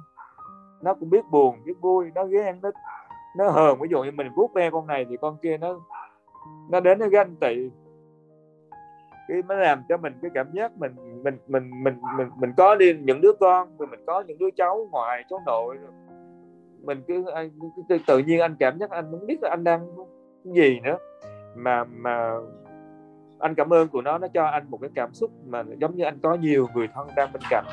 nó 0.82 0.94
cũng 0.94 1.10
biết 1.10 1.26
buồn 1.32 1.56
biết 1.66 1.74
vui 1.82 2.12
nó 2.16 2.26
ghen 2.26 2.60
nó 2.62 2.72
nó 3.38 3.50
hờn. 3.50 3.80
Ví 3.82 3.88
dụ 3.92 4.04
như 4.04 4.12
mình 4.12 4.28
vuốt 4.36 4.54
ve 4.54 4.70
con 4.70 4.88
này 4.88 5.06
thì 5.10 5.18
con 5.22 5.38
kia 5.42 5.58
nó 5.58 5.80
nó 6.70 6.80
đến 6.80 7.00
nó 7.00 7.08
ganh 7.08 7.36
tị. 7.36 7.70
Cái 9.28 9.42
mới 9.42 9.58
làm 9.58 9.84
cho 9.90 9.98
mình 9.98 10.14
cái 10.22 10.32
cảm 10.34 10.52
giác 10.54 10.72
mình 10.78 10.96
mình 11.24 11.38
mình 11.48 11.84
mình 11.84 11.96
mình 12.18 12.30
mình 12.40 12.54
có 12.58 12.76
đi 12.76 12.94
những 12.94 13.22
đứa 13.22 13.34
con 13.40 13.78
rồi 13.78 13.88
mình 13.88 14.04
có 14.08 14.24
những 14.28 14.38
đứa 14.38 14.50
cháu 14.56 14.88
ngoài 14.92 15.24
cháu 15.30 15.40
nội. 15.46 15.78
Mình 16.82 17.04
cứ 17.08 17.26
tự, 17.90 17.98
tự 18.08 18.18
nhiên 18.18 18.40
anh 18.40 18.56
cảm 18.60 18.78
giác 18.80 18.90
anh 18.90 19.12
không 19.12 19.28
biết 19.28 19.38
là 19.42 19.50
anh 19.50 19.64
đang 19.64 19.88
gì 20.44 20.80
nữa. 20.80 20.98
Mà 21.56 21.84
mà 21.84 22.34
anh 23.40 23.56
cảm 23.56 23.74
ơn 23.74 23.88
của 23.88 24.02
nó 24.02 24.18
nó 24.18 24.28
cho 24.28 24.46
anh 24.46 24.64
một 24.70 24.78
cái 24.82 24.90
cảm 24.96 25.14
xúc 25.14 25.32
mà 25.46 25.64
giống 25.78 25.96
như 25.96 26.04
anh 26.04 26.20
có 26.24 26.36
nhiều 26.36 26.68
người 26.76 26.90
thân 26.94 27.08
đang 27.16 27.34
bên 27.34 27.42
cạnh 27.50 27.66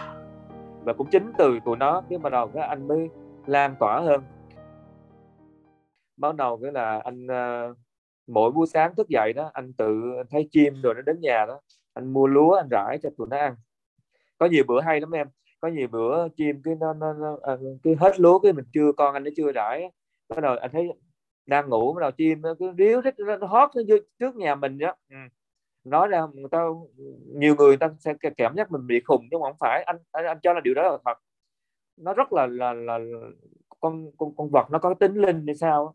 và 0.88 0.94
cũng 0.94 1.06
chính 1.10 1.32
từ 1.38 1.58
tụi 1.64 1.76
nó 1.76 2.02
cái 2.10 2.18
bắt 2.18 2.30
đầu 2.30 2.48
cái 2.54 2.68
anh 2.68 2.88
mới 2.88 3.08
lan 3.46 3.74
tỏa 3.80 4.00
hơn. 4.00 4.20
Bắt 6.16 6.34
đầu 6.36 6.58
cái 6.62 6.72
là 6.72 6.98
anh 6.98 7.26
uh, 7.26 7.76
mỗi 8.26 8.50
buổi 8.50 8.66
sáng 8.66 8.94
thức 8.94 9.08
dậy 9.08 9.32
đó 9.32 9.50
anh 9.52 9.72
tự 9.72 10.16
anh 10.16 10.26
thấy 10.30 10.48
chim 10.52 10.82
rồi 10.82 10.94
nó 10.94 11.02
đến 11.02 11.20
nhà 11.20 11.46
đó 11.46 11.60
anh 11.94 12.12
mua 12.12 12.26
lúa 12.26 12.52
anh 12.52 12.68
rải 12.70 12.98
cho 13.02 13.10
tụi 13.18 13.26
nó 13.30 13.36
ăn. 13.38 13.56
Có 14.38 14.46
nhiều 14.46 14.64
bữa 14.66 14.80
hay 14.80 15.00
lắm 15.00 15.10
em. 15.10 15.28
Có 15.60 15.68
nhiều 15.68 15.88
bữa 15.88 16.28
chim 16.28 16.62
cái 16.64 16.74
nó, 16.74 16.92
nó, 16.92 17.12
nó 17.12 17.38
à, 17.42 17.56
cái 17.82 17.96
hết 18.00 18.20
lúa 18.20 18.38
cái 18.38 18.52
mình 18.52 18.64
chưa 18.72 18.92
con 18.96 19.14
anh 19.14 19.24
nó 19.24 19.30
chưa 19.36 19.52
rải 19.52 19.90
bắt 20.28 20.40
đầu 20.42 20.56
anh 20.60 20.70
thấy 20.72 20.88
đang 21.46 21.68
ngủ 21.68 21.92
bắt 21.92 22.00
đầu 22.00 22.10
chim 22.10 22.42
nó 22.42 22.54
cứ 22.58 22.72
ríu 22.78 23.00
rít 23.00 23.14
nó, 23.18 23.36
nó 23.36 23.46
hót 23.46 23.70
nó 23.76 23.82
trước 24.18 24.36
nhà 24.36 24.54
mình 24.54 24.78
đó. 24.78 24.94
Ừ 25.10 25.16
nói 25.84 26.08
ra 26.08 26.26
người 26.34 26.48
ta 26.50 26.64
nhiều 27.26 27.54
người 27.54 27.76
ta 27.76 27.90
sẽ 27.98 28.14
cảm 28.36 28.56
giác 28.56 28.72
mình 28.72 28.86
bị 28.86 29.00
khùng 29.00 29.28
nhưng 29.30 29.40
mà 29.40 29.46
không 29.48 29.58
phải. 29.60 29.82
Anh 29.82 29.96
anh, 30.12 30.24
anh 30.24 30.38
cho 30.42 30.52
là 30.52 30.60
điều 30.60 30.74
đó 30.74 30.82
là 30.82 30.98
thật. 31.04 31.18
Nó 31.96 32.14
rất 32.14 32.32
là 32.32 32.46
là 32.46 32.72
là, 32.72 32.98
con 33.80 34.10
con 34.18 34.36
con 34.36 34.50
vật 34.50 34.70
nó 34.70 34.78
có 34.78 34.94
tính 34.94 35.14
linh 35.14 35.46
hay 35.46 35.54
sao 35.54 35.94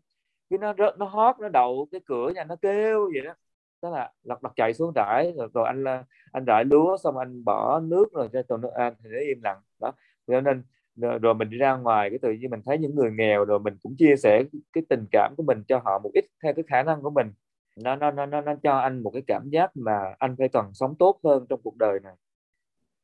cái 0.50 0.58
nó 0.58 0.72
nó 0.98 1.06
hót 1.06 1.36
nó 1.40 1.48
đậu 1.48 1.88
cái 1.92 2.00
cửa 2.06 2.30
nhà 2.34 2.44
nó 2.44 2.56
kêu 2.56 3.10
vậy 3.14 3.24
đó. 3.24 3.34
Tức 3.80 3.90
là 3.92 4.12
lật 4.22 4.44
lật 4.44 4.52
chạy 4.56 4.74
xuống 4.74 4.92
rải 4.94 5.32
rồi, 5.36 5.48
rồi 5.54 5.66
anh 5.66 5.84
anh 6.32 6.44
rải 6.44 6.64
lúa 6.64 6.96
xong 6.96 7.16
anh 7.16 7.44
bỏ 7.44 7.80
nước 7.80 8.12
rồi 8.12 8.28
cho 8.32 8.42
tụi 8.42 8.58
nó 8.58 8.68
ăn 8.74 8.94
thì 9.04 9.10
nó 9.12 9.18
im 9.18 9.42
lặng. 9.42 9.60
Đó. 9.80 9.92
Cho 10.26 10.40
nên 10.40 10.62
rồi 10.96 11.34
mình 11.34 11.50
đi 11.50 11.58
ra 11.58 11.76
ngoài 11.76 12.10
cái 12.10 12.18
tự 12.18 12.32
nhiên 12.32 12.50
mình 12.50 12.62
thấy 12.64 12.78
những 12.78 12.94
người 12.94 13.10
nghèo 13.10 13.44
rồi 13.44 13.58
mình 13.58 13.76
cũng 13.82 13.94
chia 13.98 14.16
sẻ 14.16 14.44
cái 14.72 14.84
tình 14.88 15.06
cảm 15.12 15.34
của 15.36 15.42
mình 15.42 15.62
cho 15.68 15.80
họ 15.84 15.98
một 15.98 16.10
ít 16.14 16.24
theo 16.42 16.54
cái 16.54 16.64
khả 16.68 16.82
năng 16.82 17.02
của 17.02 17.10
mình 17.10 17.32
nó 17.76 17.96
nó 17.96 18.10
nó 18.10 18.26
nó, 18.26 18.40
nó 18.40 18.54
cho 18.62 18.78
anh 18.78 19.02
một 19.02 19.10
cái 19.10 19.22
cảm 19.26 19.48
giác 19.50 19.70
mà 19.76 20.14
anh 20.18 20.36
phải 20.38 20.48
cần 20.48 20.70
sống 20.74 20.94
tốt 20.98 21.20
hơn 21.24 21.46
trong 21.48 21.60
cuộc 21.64 21.76
đời 21.76 22.00
này. 22.02 22.14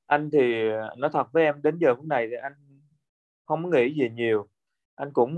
Anh 0.07 0.31
thì 0.33 0.71
nói 0.97 1.11
thật 1.13 1.33
với 1.33 1.45
em 1.45 1.63
đến 1.63 1.79
giờ 1.79 1.95
phút 1.95 2.05
này 2.05 2.27
thì 2.31 2.37
anh 2.43 2.53
không 3.47 3.71
nghĩ 3.71 3.95
gì 3.95 4.11
nhiều. 4.11 4.49
Anh 4.95 5.13
cũng 5.13 5.35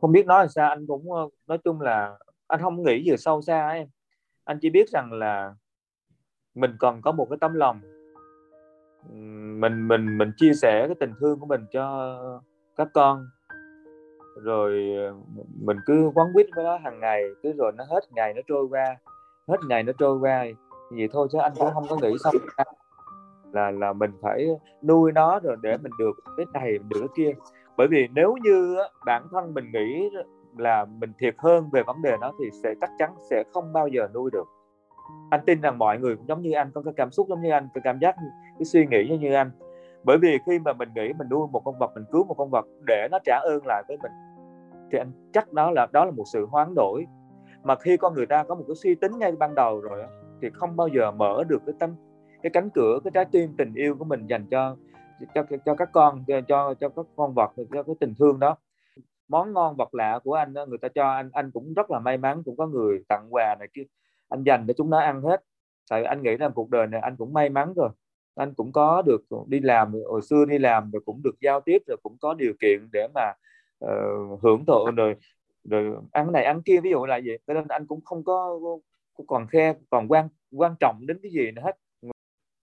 không 0.00 0.12
biết 0.12 0.26
nói 0.26 0.44
là 0.44 0.48
sao. 0.48 0.68
Anh 0.68 0.86
cũng 0.86 1.06
nói 1.46 1.58
chung 1.64 1.80
là 1.80 2.18
anh 2.46 2.60
không 2.60 2.82
nghĩ 2.82 3.04
gì 3.04 3.16
sâu 3.18 3.42
xa 3.42 3.68
em. 3.68 3.88
Anh 4.44 4.58
chỉ 4.62 4.70
biết 4.70 4.88
rằng 4.88 5.12
là 5.12 5.54
mình 6.54 6.76
cần 6.78 7.02
có 7.02 7.12
một 7.12 7.26
cái 7.30 7.38
tấm 7.40 7.54
lòng. 7.54 7.80
Mình 9.60 9.88
mình 9.88 10.18
mình 10.18 10.32
chia 10.36 10.52
sẻ 10.54 10.84
cái 10.86 10.96
tình 11.00 11.14
thương 11.20 11.40
của 11.40 11.46
mình 11.46 11.66
cho 11.72 12.16
các 12.76 12.88
con 12.94 13.26
rồi 14.36 14.94
ờ, 14.96 15.14
mình 15.60 15.76
cứ 15.86 16.10
quấn 16.14 16.32
quýt 16.32 16.46
với 16.56 16.64
nó 16.64 16.76
hàng 16.76 17.00
ngày, 17.00 17.22
cứ 17.42 17.52
rồi 17.52 17.72
nó 17.76 17.84
hết 17.84 18.00
ngày 18.12 18.34
nó 18.34 18.42
trôi 18.48 18.66
qua, 18.70 18.96
hết 19.48 19.58
ngày 19.68 19.82
nó 19.82 19.92
trôi 19.98 20.18
qua. 20.18 20.44
Vậy 20.90 21.08
thôi 21.12 21.28
chứ 21.32 21.38
anh 21.38 21.52
cũng 21.58 21.70
không 21.74 21.86
có 21.88 21.96
nghĩ 22.02 22.16
xong 22.24 22.34
là 23.52 23.70
là 23.70 23.92
mình 23.92 24.10
phải 24.22 24.48
nuôi 24.82 25.12
nó 25.12 25.40
rồi 25.42 25.56
để 25.62 25.76
mình 25.76 25.92
được 25.98 26.12
cái 26.36 26.46
này 26.52 26.78
được 26.78 27.00
cái 27.00 27.08
kia. 27.16 27.32
Bởi 27.76 27.88
vì 27.90 28.08
nếu 28.14 28.36
như 28.42 28.76
bản 29.06 29.26
thân 29.32 29.54
mình 29.54 29.64
nghĩ 29.72 30.10
là 30.56 30.84
mình 30.84 31.12
thiệt 31.18 31.34
hơn 31.38 31.70
về 31.72 31.82
vấn 31.82 32.02
đề 32.02 32.16
nó 32.20 32.32
thì 32.38 32.50
sẽ 32.62 32.74
chắc 32.80 32.90
chắn 32.98 33.14
sẽ 33.30 33.44
không 33.52 33.72
bao 33.72 33.88
giờ 33.88 34.08
nuôi 34.14 34.30
được. 34.32 34.48
Anh 35.30 35.40
tin 35.46 35.60
rằng 35.60 35.78
mọi 35.78 35.98
người 35.98 36.16
cũng 36.16 36.28
giống 36.28 36.42
như 36.42 36.52
anh, 36.52 36.70
có 36.74 36.82
cái 36.82 36.94
cảm 36.96 37.10
xúc 37.10 37.26
giống 37.28 37.42
như 37.42 37.50
anh, 37.50 37.68
cái 37.74 37.82
cảm 37.84 37.98
giác, 37.98 38.16
cái 38.58 38.64
suy 38.64 38.86
nghĩ 38.86 39.08
giống 39.08 39.20
như 39.20 39.34
anh 39.34 39.50
bởi 40.04 40.18
vì 40.18 40.38
khi 40.46 40.58
mà 40.58 40.72
mình 40.72 40.88
nghĩ 40.94 41.12
mình 41.18 41.28
nuôi 41.30 41.48
một 41.52 41.62
con 41.64 41.78
vật 41.78 41.90
mình 41.94 42.04
cứu 42.12 42.24
một 42.24 42.34
con 42.34 42.50
vật 42.50 42.66
để 42.86 43.08
nó 43.10 43.18
trả 43.24 43.36
ơn 43.36 43.66
lại 43.66 43.82
với 43.88 43.96
mình 44.02 44.12
thì 44.92 44.98
anh 44.98 45.12
chắc 45.32 45.52
đó 45.52 45.70
là 45.70 45.86
đó 45.92 46.04
là 46.04 46.10
một 46.10 46.24
sự 46.32 46.46
hoán 46.46 46.74
đổi. 46.74 47.06
Mà 47.62 47.74
khi 47.76 47.96
con 47.96 48.14
người 48.14 48.26
ta 48.26 48.44
có 48.44 48.54
một 48.54 48.64
cái 48.68 48.74
suy 48.74 48.94
tính 48.94 49.18
ngay 49.18 49.32
ban 49.32 49.54
đầu 49.54 49.80
rồi 49.80 50.04
thì 50.42 50.48
không 50.52 50.76
bao 50.76 50.88
giờ 50.88 51.10
mở 51.10 51.44
được 51.48 51.62
cái 51.66 51.74
tâm 51.78 51.94
cái 52.42 52.50
cánh 52.50 52.70
cửa 52.70 52.98
cái 53.04 53.10
trái 53.14 53.24
tim 53.24 53.54
tình 53.58 53.74
yêu 53.74 53.96
của 53.98 54.04
mình 54.04 54.26
dành 54.26 54.46
cho 54.50 54.76
cho 55.34 55.42
cho 55.64 55.74
các 55.74 55.88
con 55.92 56.24
cho 56.26 56.40
cho, 56.48 56.74
cho 56.80 56.88
các 56.88 57.06
con 57.16 57.34
vật 57.34 57.52
cho 57.72 57.82
cái 57.82 57.94
tình 58.00 58.14
thương 58.18 58.38
đó. 58.38 58.56
Món 59.28 59.52
ngon 59.52 59.76
vật 59.76 59.94
lạ 59.94 60.18
của 60.24 60.34
anh 60.34 60.52
người 60.52 60.78
ta 60.78 60.88
cho 60.88 61.10
anh 61.10 61.30
anh 61.32 61.50
cũng 61.50 61.74
rất 61.74 61.90
là 61.90 61.98
may 61.98 62.18
mắn 62.18 62.42
cũng 62.44 62.56
có 62.56 62.66
người 62.66 63.04
tặng 63.08 63.26
quà 63.30 63.56
này 63.58 63.68
kia 63.74 63.84
anh 64.28 64.42
dành 64.42 64.66
để 64.66 64.74
chúng 64.76 64.90
nó 64.90 64.98
ăn 64.98 65.22
hết. 65.22 65.44
Tại 65.90 66.04
anh 66.04 66.22
nghĩ 66.22 66.36
là 66.36 66.48
cuộc 66.48 66.70
đời 66.70 66.86
này 66.86 67.00
anh 67.00 67.16
cũng 67.16 67.32
may 67.32 67.48
mắn 67.48 67.72
rồi 67.76 67.88
anh 68.34 68.54
cũng 68.54 68.72
có 68.72 69.02
được 69.02 69.22
đi 69.46 69.60
làm 69.60 69.92
hồi 70.08 70.22
xưa 70.22 70.44
đi 70.44 70.58
làm 70.58 70.90
rồi 70.90 71.02
cũng 71.04 71.22
được 71.22 71.40
giao 71.40 71.60
tiếp 71.60 71.82
rồi 71.86 71.96
cũng 72.02 72.16
có 72.20 72.34
điều 72.34 72.52
kiện 72.60 72.88
để 72.92 73.08
mà 73.14 73.32
uh, 73.84 74.42
hưởng 74.42 74.64
thụ 74.66 74.90
rồi 74.96 75.14
rồi 75.64 75.96
ăn 76.12 76.32
này 76.32 76.44
ăn 76.44 76.62
kia 76.62 76.80
ví 76.80 76.90
dụ 76.90 77.06
là 77.06 77.16
gì 77.16 77.32
cho 77.46 77.54
nên 77.54 77.68
anh 77.68 77.86
cũng 77.86 78.00
không 78.04 78.24
có 78.24 78.60
còn 79.26 79.46
khe 79.46 79.74
còn 79.90 80.08
quan 80.08 80.28
quan 80.52 80.74
trọng 80.80 81.06
đến 81.06 81.18
cái 81.22 81.32
gì 81.32 81.50
nữa 81.50 81.62
hết. 81.64 81.76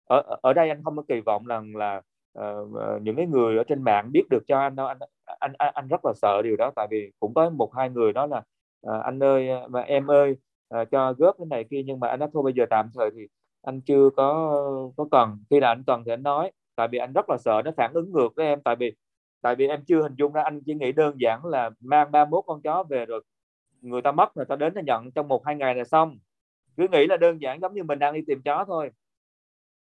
Ở 0.04 0.38
ở 0.42 0.52
đây 0.52 0.68
anh 0.68 0.84
không 0.84 0.96
có 0.96 1.02
kỳ 1.08 1.20
vọng 1.20 1.46
rằng 1.46 1.76
là 1.76 2.02
uh, 2.38 3.02
những 3.02 3.16
cái 3.16 3.26
người 3.26 3.56
ở 3.56 3.64
trên 3.64 3.82
mạng 3.82 4.12
biết 4.12 4.22
được 4.30 4.42
cho 4.46 4.58
anh 4.58 4.76
đâu. 4.76 4.86
Anh 4.86 4.98
anh 5.24 5.52
anh, 5.58 5.72
anh 5.74 5.88
rất 5.88 6.04
là 6.04 6.12
sợ 6.22 6.42
điều 6.44 6.56
đó 6.56 6.72
tại 6.76 6.86
vì 6.90 7.12
cũng 7.20 7.34
có 7.34 7.50
một 7.50 7.74
hai 7.74 7.90
người 7.90 8.12
đó 8.12 8.26
là 8.26 8.42
uh, 8.86 9.02
anh 9.04 9.22
ơi 9.22 9.48
mà 9.68 9.80
em 9.80 10.10
ơi 10.10 10.36
uh, 10.80 10.90
cho 10.90 11.12
góp 11.12 11.36
cái 11.38 11.46
này 11.50 11.64
kia 11.70 11.82
nhưng 11.86 12.00
mà 12.00 12.08
anh 12.08 12.20
nói 12.20 12.28
thôi 12.32 12.42
bây 12.42 12.52
giờ 12.52 12.66
tạm 12.70 12.90
thời 12.94 13.10
thì 13.16 13.26
anh 13.66 13.80
chưa 13.80 14.10
có 14.16 14.52
có 14.96 15.06
cần. 15.10 15.38
Khi 15.50 15.60
nào 15.60 15.72
anh 15.72 15.82
cần 15.86 16.02
thì 16.06 16.12
anh 16.12 16.22
nói. 16.22 16.52
Tại 16.76 16.88
vì 16.88 16.98
anh 16.98 17.12
rất 17.12 17.30
là 17.30 17.36
sợ 17.38 17.62
nó 17.64 17.70
phản 17.76 17.92
ứng 17.94 18.12
ngược 18.12 18.28
với 18.36 18.46
em. 18.46 18.60
Tại 18.64 18.76
vì 18.76 18.94
tại 19.42 19.54
vì 19.56 19.68
em 19.68 19.84
chưa 19.86 20.02
hình 20.02 20.14
dung 20.18 20.32
ra. 20.32 20.42
Anh 20.42 20.60
chỉ 20.66 20.74
nghĩ 20.74 20.92
đơn 20.92 21.14
giản 21.20 21.46
là 21.46 21.70
mang 21.80 22.12
31 22.12 22.44
con 22.46 22.62
chó 22.62 22.82
về 22.82 23.06
rồi 23.06 23.22
người 23.80 24.02
ta 24.02 24.12
mất, 24.12 24.36
người 24.36 24.46
ta 24.46 24.56
đến 24.56 24.74
là 24.74 24.82
nhận. 24.82 25.10
Trong 25.12 25.28
một, 25.28 25.46
hai 25.46 25.56
ngày 25.56 25.74
là 25.74 25.84
xong. 25.84 26.18
Cứ 26.76 26.86
nghĩ 26.92 27.06
là 27.06 27.16
đơn 27.16 27.40
giản 27.42 27.60
giống 27.60 27.74
như 27.74 27.82
mình 27.84 27.98
đang 27.98 28.14
đi 28.14 28.20
tìm 28.26 28.42
chó 28.42 28.64
thôi. 28.68 28.90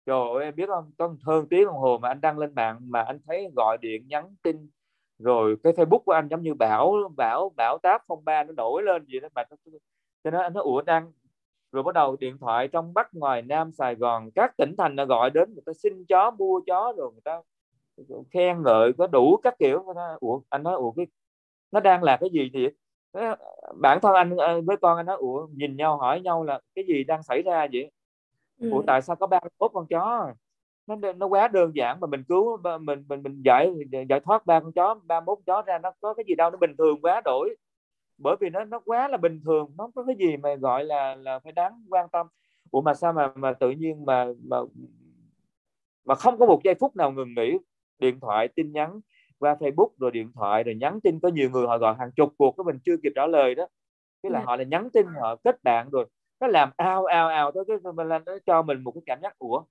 Trời 0.06 0.20
ơi, 0.34 0.44
em 0.44 0.54
biết 0.56 0.66
không? 0.68 0.92
Có 0.98 1.16
hơn 1.22 1.46
tiếng 1.50 1.66
đồng 1.66 1.76
hồ 1.76 1.98
mà 2.02 2.08
anh 2.08 2.20
đăng 2.20 2.38
lên 2.38 2.54
mạng 2.54 2.78
mà 2.90 3.02
anh 3.02 3.18
thấy 3.26 3.48
gọi 3.56 3.78
điện, 3.80 4.08
nhắn 4.08 4.34
tin. 4.42 4.70
Rồi 5.18 5.56
cái 5.64 5.72
Facebook 5.72 5.98
của 5.98 6.12
anh 6.12 6.28
giống 6.28 6.42
như 6.42 6.54
bão 6.54 6.94
bão 7.16 7.52
bão 7.56 7.78
táp 7.78 8.02
phong 8.08 8.24
ba 8.24 8.44
nó 8.44 8.52
nổi 8.52 8.82
lên 8.82 9.04
gì 9.06 9.20
đó. 9.20 9.28
Mà 9.34 9.44
cho 10.24 10.30
nên 10.30 10.40
anh 10.40 10.52
nói, 10.52 10.62
ủa, 10.64 10.82
đang 10.82 11.12
rồi 11.74 11.82
bắt 11.82 11.94
đầu 11.94 12.16
điện 12.20 12.38
thoại 12.38 12.68
trong 12.68 12.94
bắc 12.94 13.14
ngoài 13.14 13.42
nam 13.42 13.72
sài 13.72 13.94
gòn 13.94 14.30
các 14.34 14.56
tỉnh 14.56 14.74
thành 14.78 14.96
là 14.96 15.04
gọi 15.04 15.30
đến 15.30 15.54
người 15.54 15.62
ta 15.66 15.72
xin 15.72 16.04
chó 16.04 16.30
mua 16.30 16.60
chó 16.66 16.92
rồi 16.96 17.12
người 17.12 17.20
ta 17.24 17.42
khen 18.30 18.62
ngợi 18.62 18.92
có 18.98 19.06
đủ 19.06 19.36
các 19.42 19.54
kiểu. 19.58 19.84
Ủa 20.20 20.40
anh 20.48 20.62
nói 20.62 20.74
ủa 20.74 20.90
cái 20.90 21.06
nó 21.72 21.80
đang 21.80 22.02
là 22.02 22.16
cái 22.16 22.30
gì 22.30 22.50
thì 22.54 22.68
bản 23.80 23.98
thân 24.02 24.14
anh 24.14 24.36
ờ, 24.36 24.60
với 24.60 24.76
con 24.76 24.96
anh 24.96 25.06
nói 25.06 25.16
ủa 25.16 25.46
nhìn 25.56 25.76
nhau 25.76 25.96
hỏi 25.96 26.20
nhau 26.20 26.44
là 26.44 26.60
cái 26.74 26.84
gì 26.88 27.04
đang 27.04 27.22
xảy 27.22 27.42
ra 27.42 27.66
vậy? 27.72 27.90
Ừ. 28.60 28.70
ủa 28.70 28.82
tại 28.86 29.02
sao 29.02 29.16
có 29.16 29.26
ba 29.26 29.40
bốn 29.58 29.72
con 29.74 29.86
chó? 29.86 30.32
Nó 30.86 30.96
nó 31.16 31.26
quá 31.26 31.48
đơn 31.48 31.70
giản 31.74 32.00
mà 32.00 32.06
mình 32.06 32.24
cứu 32.28 32.58
mình 32.80 33.04
mình 33.08 33.22
mình 33.22 33.42
giải 33.44 33.72
giải 34.08 34.20
thoát 34.20 34.46
ba 34.46 34.60
con 34.60 34.72
chó 34.72 34.94
ba 35.04 35.20
mốt 35.20 35.38
chó 35.46 35.62
ra 35.62 35.78
nó 35.78 35.90
có 36.00 36.14
cái 36.14 36.24
gì 36.28 36.34
đâu 36.34 36.50
nó 36.50 36.56
bình 36.56 36.76
thường 36.78 37.00
quá 37.02 37.20
đổi 37.24 37.56
bởi 38.24 38.36
vì 38.40 38.50
nó 38.50 38.64
nó 38.64 38.80
quá 38.84 39.08
là 39.08 39.16
bình 39.16 39.40
thường 39.44 39.74
nó 39.78 39.90
có 39.94 40.04
cái 40.04 40.16
gì 40.18 40.36
mà 40.36 40.54
gọi 40.54 40.84
là 40.84 41.14
là 41.14 41.38
phải 41.38 41.52
đáng 41.52 41.84
quan 41.90 42.08
tâm. 42.12 42.26
Ủa 42.70 42.80
mà 42.80 42.94
sao 42.94 43.12
mà 43.12 43.32
mà 43.34 43.52
tự 43.52 43.70
nhiên 43.70 44.04
mà 44.06 44.26
mà 44.48 44.56
mà 46.04 46.14
không 46.14 46.38
có 46.38 46.46
một 46.46 46.60
giây 46.64 46.74
phút 46.74 46.96
nào 46.96 47.12
ngừng 47.12 47.34
nghỉ? 47.36 47.58
Điện 47.98 48.20
thoại 48.20 48.48
tin 48.48 48.72
nhắn 48.72 49.00
qua 49.38 49.54
Facebook 49.60 49.88
rồi 49.98 50.10
điện 50.10 50.32
thoại 50.34 50.62
rồi 50.62 50.74
nhắn 50.74 51.00
tin. 51.00 51.20
Có 51.20 51.28
nhiều 51.28 51.50
người 51.50 51.66
họ 51.66 51.78
gọi 51.78 51.94
hàng 51.98 52.10
chục 52.16 52.32
cuộc 52.38 52.56
của 52.56 52.62
mình 52.62 52.78
chưa 52.84 52.96
kịp 53.02 53.12
trả 53.16 53.26
lời 53.26 53.54
đó. 53.54 53.66
Cái 54.22 54.32
là 54.32 54.38
yeah. 54.38 54.46
Dạ. 54.46 54.50
họ 54.50 54.56
là 54.56 54.64
nhắn 54.64 54.88
tin 54.92 55.06
họ 55.20 55.36
kết 55.36 55.62
bạn 55.64 55.90
rồi. 55.90 56.06
Nó 56.40 56.46
làm 56.46 56.70
ao 56.76 57.04
ao 57.04 57.28
ao 57.28 57.52
thôi 57.52 57.64
cái 57.68 57.92
mình 57.94 58.08
là 58.08 58.18
nó 58.26 58.38
cho 58.46 58.62
mình 58.62 58.84
một 58.84 58.92
cái 58.92 59.02
cảm 59.06 59.18
giác 59.22 59.38
ủa 59.38 59.62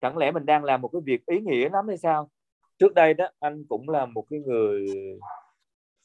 chẳng 0.00 0.18
lẽ 0.18 0.30
mình 0.30 0.46
đang 0.46 0.64
làm 0.64 0.80
một 0.80 0.88
cái 0.88 1.02
việc 1.04 1.26
ý 1.26 1.40
nghĩa 1.40 1.68
lắm 1.68 1.88
hay 1.88 1.96
sao? 1.98 2.30
Trước 2.78 2.94
đây 2.94 3.14
đó 3.14 3.28
anh 3.40 3.64
cũng 3.68 3.88
là 3.88 4.06
một 4.06 4.24
cái 4.30 4.40
người 4.40 4.86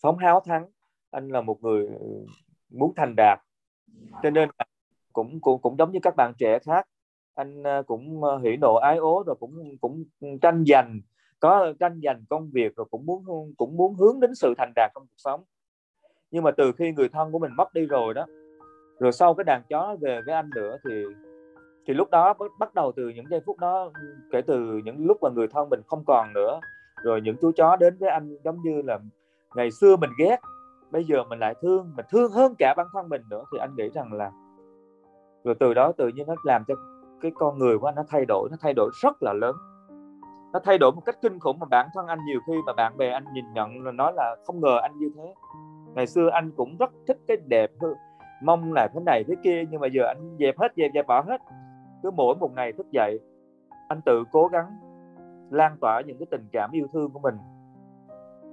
phóng 0.01 0.17
háo 0.17 0.39
thắng 0.39 0.65
anh 1.11 1.27
là 1.27 1.41
một 1.41 1.63
người 1.63 1.87
ừ, 1.87 2.25
muốn 2.69 2.93
thành 2.95 3.13
đạt. 3.17 3.39
Cho 4.23 4.29
nên 4.29 4.49
cũng 5.13 5.39
cũng 5.41 5.61
cũng 5.61 5.77
giống 5.77 5.91
như 5.91 5.99
các 6.01 6.15
bạn 6.15 6.33
trẻ 6.37 6.59
khác, 6.59 6.87
anh 7.35 7.63
ờ, 7.63 7.83
cũng 7.83 8.23
ờ, 8.23 8.37
hỉ 8.37 8.57
nộ, 8.57 8.75
ái 8.75 8.97
ố 8.97 9.23
rồi 9.27 9.35
cũng 9.39 9.77
cũng 9.81 10.03
tranh 10.41 10.63
giành, 10.67 10.99
có 11.39 11.73
tranh 11.79 11.99
giành 12.03 12.23
công 12.29 12.49
việc 12.53 12.75
rồi 12.75 12.87
cũng 12.91 13.05
muốn 13.05 13.25
cũng 13.57 13.77
muốn 13.77 13.95
hướng 13.95 14.19
đến 14.19 14.35
sự 14.35 14.53
thành 14.57 14.71
đạt 14.75 14.91
trong 14.95 15.03
cuộc 15.03 15.17
sống. 15.17 15.43
Nhưng 16.31 16.43
mà 16.43 16.51
từ 16.51 16.71
khi 16.71 16.91
người 16.91 17.09
thân 17.09 17.31
của 17.31 17.39
mình 17.39 17.51
mất 17.57 17.73
đi 17.73 17.85
rồi 17.85 18.13
đó, 18.13 18.25
rồi 18.99 19.11
sau 19.11 19.33
cái 19.33 19.43
đàn 19.43 19.61
chó 19.69 19.95
về 20.01 20.21
với 20.25 20.35
anh 20.35 20.49
nữa 20.55 20.77
thì 20.89 21.03
thì 21.87 21.93
lúc 21.93 22.09
đó 22.11 22.33
bắt 22.59 22.73
đầu 22.73 22.91
từ 22.95 23.09
những 23.09 23.25
giây 23.29 23.39
phút 23.45 23.59
đó, 23.59 23.91
kể 24.31 24.41
từ 24.41 24.81
những 24.83 25.05
lúc 25.05 25.17
mà 25.21 25.29
người 25.29 25.47
thân 25.47 25.69
mình 25.69 25.81
không 25.87 26.03
còn 26.07 26.33
nữa, 26.33 26.59
rồi 27.03 27.21
những 27.21 27.35
chú 27.41 27.51
chó 27.55 27.75
đến 27.75 27.97
với 27.99 28.09
anh 28.09 28.37
giống 28.43 28.61
như 28.63 28.81
là 28.81 28.99
ngày 29.55 29.71
xưa 29.71 29.95
mình 29.95 30.09
ghét 30.19 30.37
bây 30.91 31.03
giờ 31.03 31.23
mình 31.23 31.39
lại 31.39 31.55
thương, 31.61 31.93
mình 31.95 32.05
thương 32.09 32.31
hơn 32.31 32.53
cả 32.59 32.73
bản 32.77 32.87
thân 32.93 33.09
mình 33.09 33.21
nữa, 33.29 33.43
thì 33.51 33.59
anh 33.59 33.75
nghĩ 33.75 33.89
rằng 33.89 34.13
là 34.13 34.31
rồi 35.43 35.55
từ 35.59 35.73
đó 35.73 35.91
tự 35.97 36.07
nhiên 36.07 36.27
nó 36.27 36.35
làm 36.43 36.63
cho 36.67 36.75
cái 37.21 37.31
con 37.35 37.57
người 37.57 37.77
của 37.77 37.87
anh 37.87 37.95
nó 37.95 38.03
thay 38.09 38.25
đổi, 38.27 38.49
nó 38.51 38.57
thay 38.61 38.73
đổi 38.73 38.89
rất 39.03 39.23
là 39.23 39.33
lớn. 39.33 39.55
Nó 40.53 40.59
thay 40.63 40.77
đổi 40.77 40.91
một 40.91 41.01
cách 41.05 41.17
kinh 41.21 41.39
khủng 41.39 41.59
mà 41.59 41.65
bản 41.71 41.87
thân 41.93 42.07
anh 42.07 42.19
nhiều 42.27 42.39
khi 42.47 42.53
mà 42.65 42.73
bạn 42.73 42.97
bè 42.97 43.09
anh 43.09 43.25
nhìn 43.33 43.45
nhận 43.53 43.85
là 43.85 43.91
nói 43.91 44.13
là 44.15 44.35
không 44.45 44.61
ngờ 44.61 44.79
anh 44.81 44.97
như 44.97 45.09
thế. 45.15 45.33
Ngày 45.95 46.07
xưa 46.07 46.29
anh 46.29 46.51
cũng 46.57 46.77
rất 46.79 46.89
thích 47.07 47.17
cái 47.27 47.37
đẹp 47.45 47.71
mong 48.43 48.73
là 48.73 48.87
thế 48.93 48.99
này 49.05 49.23
thế 49.27 49.35
kia, 49.43 49.63
nhưng 49.71 49.81
mà 49.81 49.87
giờ 49.87 50.03
anh 50.07 50.37
dẹp 50.39 50.59
hết, 50.59 50.71
dẹp 50.75 50.91
dẹp 50.93 51.07
bỏ 51.07 51.21
hết. 51.21 51.41
Cứ 52.03 52.11
mỗi 52.11 52.35
một 52.35 52.51
ngày 52.55 52.73
thức 52.73 52.91
dậy, 52.91 53.19
anh 53.87 54.01
tự 54.05 54.23
cố 54.31 54.47
gắng 54.47 54.65
lan 55.51 55.77
tỏa 55.81 56.01
những 56.01 56.17
cái 56.19 56.27
tình 56.31 56.47
cảm 56.51 56.71
yêu 56.71 56.87
thương 56.93 57.11
của 57.11 57.19
mình 57.19 57.35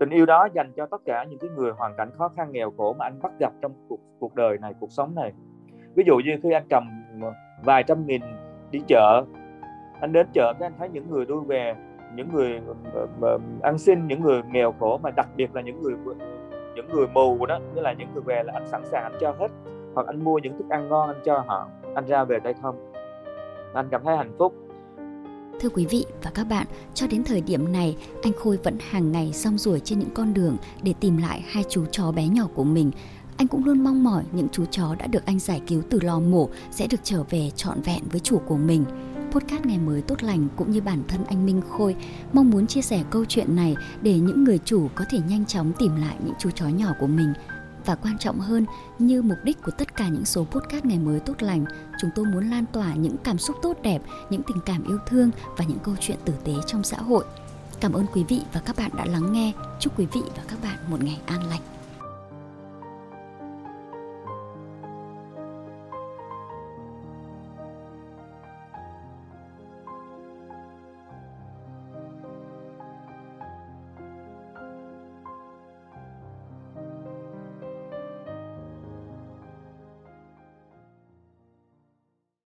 tình 0.01 0.11
yêu 0.11 0.27
đó 0.27 0.49
dành 0.55 0.73
cho 0.77 0.87
tất 0.87 1.03
cả 1.05 1.25
những 1.25 1.39
cái 1.39 1.51
người 1.57 1.73
hoàn 1.73 1.97
cảnh 1.97 2.11
khó 2.19 2.29
khăn, 2.29 2.53
nghèo 2.53 2.73
khổ 2.77 2.97
mà 2.99 3.05
anh 3.05 3.19
bắt 3.23 3.33
gặp 3.41 3.53
trong 3.63 3.73
cuộc 3.89 4.01
cuộc 4.19 4.35
đời 4.35 4.59
này, 4.59 4.75
cuộc 4.81 4.93
sống 4.93 5.15
này. 5.15 5.33
Ví 5.95 6.05
dụ 6.07 6.17
như 6.17 6.37
khi 6.43 6.53
anh 6.53 6.67
cầm 6.71 7.05
vài 7.65 7.83
trăm 7.83 8.07
nghìn 8.07 8.23
đi 8.71 8.81
chợ, 8.87 9.25
anh 10.01 10.13
đến 10.13 10.27
chợ 10.33 10.53
cái 10.59 10.67
anh 10.67 10.73
thấy 10.79 10.89
những 10.89 11.11
người 11.11 11.27
đuôi 11.27 11.45
về 11.47 11.75
những 12.15 12.29
người 12.33 12.61
ờ, 12.67 12.75
ờ, 12.95 13.07
ờ, 13.21 13.39
ăn 13.63 13.79
xin, 13.79 14.07
những 14.07 14.23
người 14.23 14.43
nghèo 14.51 14.73
khổ 14.73 14.99
mà 15.03 15.11
đặc 15.11 15.29
biệt 15.37 15.55
là 15.55 15.61
những 15.61 15.83
người 15.83 15.95
những 16.75 16.89
người 16.89 17.07
mù 17.15 17.47
đó 17.47 17.59
như 17.75 17.81
là 17.81 17.93
những 17.93 18.09
người 18.15 18.23
về 18.23 18.43
là 18.43 18.53
anh 18.53 18.67
sẵn 18.67 18.83
sàng 18.85 19.03
anh 19.03 19.15
cho 19.21 19.35
hết. 19.39 19.49
Hoặc 19.95 20.07
anh 20.07 20.25
mua 20.25 20.39
những 20.39 20.59
thức 20.59 20.67
ăn 20.71 20.89
ngon 20.89 21.09
anh 21.09 21.21
cho 21.25 21.45
họ, 21.47 21.69
anh 21.95 22.07
ra 22.07 22.25
về 22.25 22.41
tay 22.41 22.55
không 22.63 22.93
anh 23.75 23.89
cảm 23.91 24.05
thấy 24.05 24.17
hạnh 24.17 24.33
phúc. 24.39 24.55
Thưa 25.61 25.69
quý 25.69 25.87
vị 25.87 26.05
và 26.23 26.31
các 26.31 26.45
bạn, 26.45 26.67
cho 26.95 27.07
đến 27.07 27.25
thời 27.25 27.41
điểm 27.41 27.73
này, 27.73 27.97
anh 28.23 28.33
Khôi 28.33 28.57
vẫn 28.57 28.79
hàng 28.91 29.13
ngày 29.13 29.33
rong 29.35 29.59
ruổi 29.59 29.81
trên 29.81 29.99
những 29.99 30.15
con 30.15 30.35
đường 30.35 30.57
để 30.83 30.95
tìm 31.01 31.17
lại 31.17 31.45
hai 31.49 31.65
chú 31.71 31.85
chó 31.91 32.13
bé 32.13 32.29
nhỏ 32.29 32.47
của 32.55 32.65
mình. 32.65 32.91
Anh 33.37 33.49
cũng 33.49 33.65
luôn 33.65 33.85
mong 33.85 34.05
mỏi 34.05 34.25
những 34.33 34.49
chú 34.53 34.65
chó 34.71 34.95
đã 34.99 35.07
được 35.07 35.27
anh 35.27 35.39
giải 35.39 35.61
cứu 35.67 35.83
từ 35.91 36.01
lò 36.01 36.21
mổ 36.21 36.49
sẽ 36.71 36.87
được 36.87 37.01
trở 37.03 37.23
về 37.31 37.51
trọn 37.57 37.83
vẹn 37.83 38.03
với 38.11 38.21
chủ 38.21 38.39
của 38.39 38.57
mình 38.57 38.85
podcast 39.35 39.67
ngày 39.67 39.79
mới 39.79 40.03
tốt 40.03 40.23
lành 40.23 40.49
cũng 40.57 40.71
như 40.71 40.81
bản 40.81 41.03
thân 41.09 41.25
anh 41.25 41.47
Minh 41.47 41.63
Khôi 41.71 41.97
mong 42.33 42.51
muốn 42.51 42.67
chia 42.67 42.83
sẻ 42.83 43.03
câu 43.11 43.25
chuyện 43.25 43.57
này 43.57 43.77
để 44.03 44.19
những 44.19 44.45
người 44.45 44.59
chủ 44.65 44.89
có 44.95 45.05
thể 45.11 45.19
nhanh 45.29 45.47
chóng 45.47 45.73
tìm 45.79 45.97
lại 45.97 46.17
những 46.25 46.35
chú 46.39 46.51
chó 46.51 46.69
nhỏ 46.69 46.89
của 47.01 47.07
mình 47.07 47.33
và 47.87 47.95
quan 47.95 48.19
trọng 48.19 48.41
hơn, 48.41 48.67
như 48.99 49.23
mục 49.23 49.39
đích 49.45 49.63
của 49.63 49.73
tất 49.79 49.97
cả 49.97 50.09
những 50.09 50.25
số 50.25 50.45
podcast 50.45 50.85
ngày 50.85 50.99
mới 50.99 51.21
tốt 51.21 51.35
lành, 51.43 51.65
chúng 52.01 52.11
tôi 52.15 52.25
muốn 52.25 52.51
lan 52.51 52.65
tỏa 52.73 52.95
những 52.95 53.17
cảm 53.25 53.39
xúc 53.39 53.57
tốt 53.63 53.77
đẹp, 53.83 54.03
những 54.31 54.43
tình 54.43 54.61
cảm 54.67 54.85
yêu 54.85 54.99
thương 55.07 55.31
và 55.57 55.65
những 55.65 55.79
câu 55.79 55.95
chuyện 56.01 56.19
tử 56.25 56.33
tế 56.45 56.53
trong 56.67 56.85
xã 56.85 56.97
hội. 56.97 57.25
Cảm 57.81 57.93
ơn 57.93 58.07
quý 58.13 58.25
vị 58.29 58.41
và 58.53 58.61
các 58.61 58.77
bạn 58.77 58.91
đã 58.97 59.05
lắng 59.05 59.33
nghe. 59.33 59.53
Chúc 59.81 59.99
quý 59.99 60.07
vị 60.13 60.23
và 60.37 60.43
các 60.49 60.59
bạn 60.63 60.77
một 60.89 61.05
ngày 61.05 61.21
an 61.27 61.49
lành. 61.51 61.74